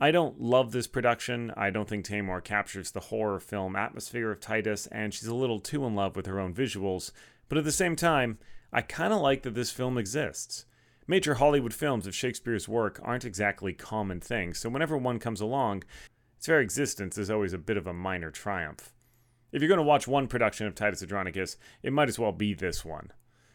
I 0.00 0.10
don't 0.10 0.40
love 0.40 0.72
this 0.72 0.86
production. 0.86 1.52
I 1.56 1.68
don't 1.68 1.88
think 1.88 2.06
Taymor 2.06 2.42
captures 2.42 2.90
the 2.90 3.00
horror 3.00 3.38
film 3.38 3.76
atmosphere 3.76 4.30
of 4.30 4.40
Titus, 4.40 4.86
and 4.86 5.12
she's 5.12 5.28
a 5.28 5.34
little 5.34 5.60
too 5.60 5.84
in 5.84 5.94
love 5.94 6.16
with 6.16 6.26
her 6.26 6.40
own 6.40 6.54
visuals. 6.54 7.12
But 7.48 7.58
at 7.58 7.64
the 7.64 7.72
same 7.72 7.96
time, 7.96 8.38
I 8.72 8.80
kind 8.80 9.12
of 9.12 9.20
like 9.20 9.42
that 9.42 9.54
this 9.54 9.70
film 9.70 9.98
exists. 9.98 10.64
Major 11.10 11.34
Hollywood 11.34 11.74
films 11.74 12.06
of 12.06 12.14
Shakespeare's 12.14 12.68
work 12.68 13.00
aren't 13.02 13.24
exactly 13.24 13.72
common 13.72 14.20
things, 14.20 14.60
so 14.60 14.68
whenever 14.68 14.96
one 14.96 15.18
comes 15.18 15.40
along, 15.40 15.82
its 16.36 16.46
very 16.46 16.62
existence 16.62 17.18
is 17.18 17.28
always 17.28 17.52
a 17.52 17.58
bit 17.58 17.76
of 17.76 17.88
a 17.88 17.92
minor 17.92 18.30
triumph. 18.30 18.92
If 19.50 19.60
you're 19.60 19.68
going 19.68 19.78
to 19.78 19.82
watch 19.82 20.06
one 20.06 20.28
production 20.28 20.68
of 20.68 20.76
Titus 20.76 21.02
Andronicus, 21.02 21.56
it 21.82 21.92
might 21.92 22.08
as 22.08 22.20
well 22.20 22.30
be 22.30 22.54
this 22.54 22.84
one. 22.84 23.10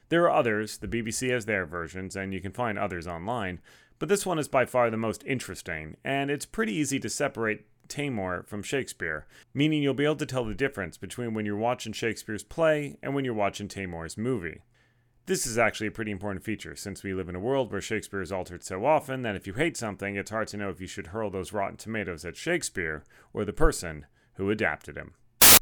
There 0.10 0.24
are 0.24 0.38
others, 0.38 0.80
the 0.80 0.90
BBC 0.90 1.30
has 1.30 1.46
their 1.46 1.66
versions, 1.66 2.18
and 2.18 2.34
you 2.34 2.42
can 2.42 2.52
find 2.52 2.78
others 2.78 3.08
online, 3.08 3.62
but 4.00 4.10
this 4.10 4.26
one 4.26 4.38
is 4.38 4.50
by 4.50 4.66
far 4.66 4.90
the 4.90 4.98
most 4.98 5.24
interesting, 5.26 5.96
and 6.04 6.30
it's 6.30 6.46
pretty 6.46 6.74
easy 6.74 7.00
to 7.00 7.10
separate 7.10 7.68
Taymor 7.88 8.46
from 8.46 8.64
Shakespeare, 8.64 9.28
meaning 9.54 9.82
you'll 9.82 9.94
be 9.94 10.04
able 10.04 10.18
to 10.18 10.26
tell 10.26 10.44
the 10.44 10.54
difference 10.54 10.98
between 10.98 11.34
when 11.34 11.46
you're 11.46 11.56
watching 11.56 11.94
Shakespeare's 11.94 12.44
play 12.44 12.98
and 13.02 13.16
when 13.16 13.24
you're 13.24 13.34
watching 13.34 13.70
Taymor's 13.70 14.18
movie. 14.18 14.64
This 15.28 15.48
is 15.48 15.58
actually 15.58 15.88
a 15.88 15.92
pretty 15.92 16.12
important 16.12 16.46
feature 16.46 16.76
since 16.76 17.02
we 17.02 17.16
live 17.16 17.30
in 17.30 17.36
a 17.36 17.40
world 17.40 17.72
where 17.72 17.82
Shakespeare 17.82 18.22
is 18.22 18.32
altered 18.32 18.64
so 18.64 18.86
often 18.86 19.24
that 19.24 19.36
if 19.36 19.48
you 19.48 19.54
hate 19.54 19.76
something, 19.76 20.16
it's 20.16 20.30
hard 20.30 20.50
to 20.50 20.58
know 20.58 20.70
if 20.70 20.80
you 20.80 20.86
should 20.86 21.08
hurl 21.08 21.32
those 21.32 21.52
rotten 21.52 21.78
tomatoes 21.78 22.24
at 22.26 22.38
Shakespeare 22.38 23.04
or 23.34 23.44
the 23.44 23.52
person 23.52 24.06
who 24.36 24.52
adapted 24.52 24.96
him. 24.96 25.16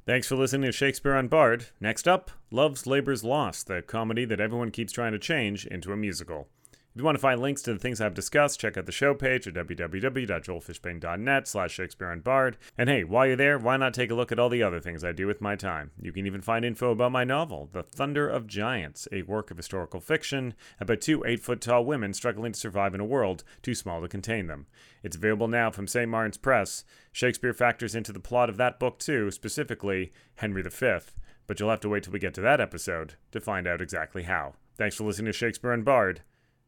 Thanks 0.06 0.28
for 0.28 0.36
listening 0.36 0.64
to 0.64 0.74
Shakespeare 0.74 1.14
Unbard. 1.14 1.68
Next 1.80 2.10
up, 2.10 2.30
Love's 2.52 2.86
Labor's 2.86 3.24
Lost, 3.24 3.68
the 3.68 3.82
comedy 3.82 4.26
that 4.26 4.42
everyone 4.42 4.70
keeps 4.70 4.92
trying 4.92 5.14
to 5.14 5.20
change 5.20 5.66
into 5.66 5.94
a 5.94 5.98
musical. 5.98 6.50
If 6.94 7.00
you 7.00 7.06
want 7.06 7.16
to 7.16 7.22
find 7.22 7.42
links 7.42 7.64
to 7.64 7.74
the 7.74 7.80
things 7.80 8.00
I've 8.00 8.14
discussed, 8.14 8.60
check 8.60 8.78
out 8.78 8.86
the 8.86 8.92
show 8.92 9.16
page 9.16 9.48
at 9.48 9.56
www.joelfishbane.net 9.56 11.48
slash 11.48 11.74
Shakespeare 11.74 12.16
Unbard. 12.16 12.54
And 12.78 12.88
hey, 12.88 13.04
while 13.04 13.26
you're 13.26 13.36
there, 13.36 13.58
why 13.58 13.78
not 13.78 13.96
take 13.96 14.12
a 14.12 14.14
look 14.14 14.32
at 14.32 14.38
all 14.38 14.50
the 14.50 14.62
other 14.62 14.80
things 14.80 15.04
I 15.04 15.12
do 15.12 15.26
with 15.26 15.42
my 15.42 15.56
time? 15.56 15.90
You 16.00 16.12
can 16.12 16.28
even 16.28 16.44
find 16.44 16.64
info 16.64 16.92
about 16.92 17.12
my 17.12 17.24
novel, 17.24 17.68
The 17.74 17.82
Thunder 17.82 18.30
of 18.30 18.46
Giants, 18.46 19.08
a 19.12 19.24
work 19.24 19.50
of 19.50 19.58
historical 19.58 20.02
fiction 20.02 20.54
about 20.80 21.02
two 21.02 21.26
eight-foot-tall 21.26 21.84
women 21.84 22.14
struggling 22.14 22.52
to 22.52 22.60
survive 22.60 22.94
in 22.94 23.02
a 23.02 23.06
world 23.06 23.44
too 23.64 23.74
small 23.74 24.00
to 24.00 24.08
contain 24.08 24.46
them. 24.46 24.68
It's 25.02 25.16
available 25.16 25.48
now 25.48 25.72
from 25.72 25.88
St. 25.88 26.08
Martin's 26.08 26.38
Press. 26.38 26.84
Shakespeare 27.12 27.56
factors 27.56 27.96
into 27.96 28.14
the 28.14 28.20
plot 28.20 28.52
of 28.52 28.58
that 28.58 28.80
book 28.80 29.00
too, 29.00 29.32
specifically 29.32 30.14
Henry 30.36 30.62
V, 30.62 31.00
but 31.48 31.60
you'll 31.60 31.72
have 31.72 31.80
to 31.80 31.90
wait 31.90 32.04
till 32.04 32.14
we 32.14 32.20
get 32.20 32.36
to 32.36 32.42
that 32.42 32.62
episode 32.62 33.16
to 33.32 33.42
find 33.42 33.66
out 33.66 33.82
exactly 33.82 34.24
how. 34.24 34.54
Thanks 34.78 34.96
for 34.96 35.06
listening 35.06 35.32
to 35.32 35.34
Shakespeare 35.34 35.76
Unbard. 35.76 36.20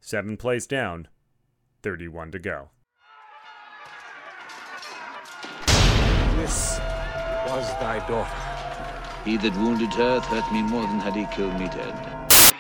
Seven 0.08 0.38
plays 0.38 0.68
down, 0.68 1.08
31 1.82 2.30
to 2.34 2.38
go. 2.38 2.70
This 6.38 6.78
was 7.48 7.68
thy 7.80 8.06
daughter. 8.08 9.26
He 9.26 9.36
that 9.38 9.58
wounded 9.58 9.91
her 9.96 10.20
hurt 10.20 10.54
me 10.54 10.62
more 10.62 10.84
than 10.84 11.00
had 11.00 11.15
he 11.15 11.26
killed 11.36 11.60
me 11.60 11.65
dead. 11.70 11.96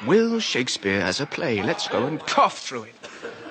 Will 0.07 0.39
Shakespeare 0.39 1.01
as 1.01 1.21
a 1.21 1.27
play. 1.27 1.61
Let's 1.61 1.87
go 1.87 2.07
and 2.07 2.19
cough 2.19 2.57
through 2.57 2.85
it. 2.85 3.04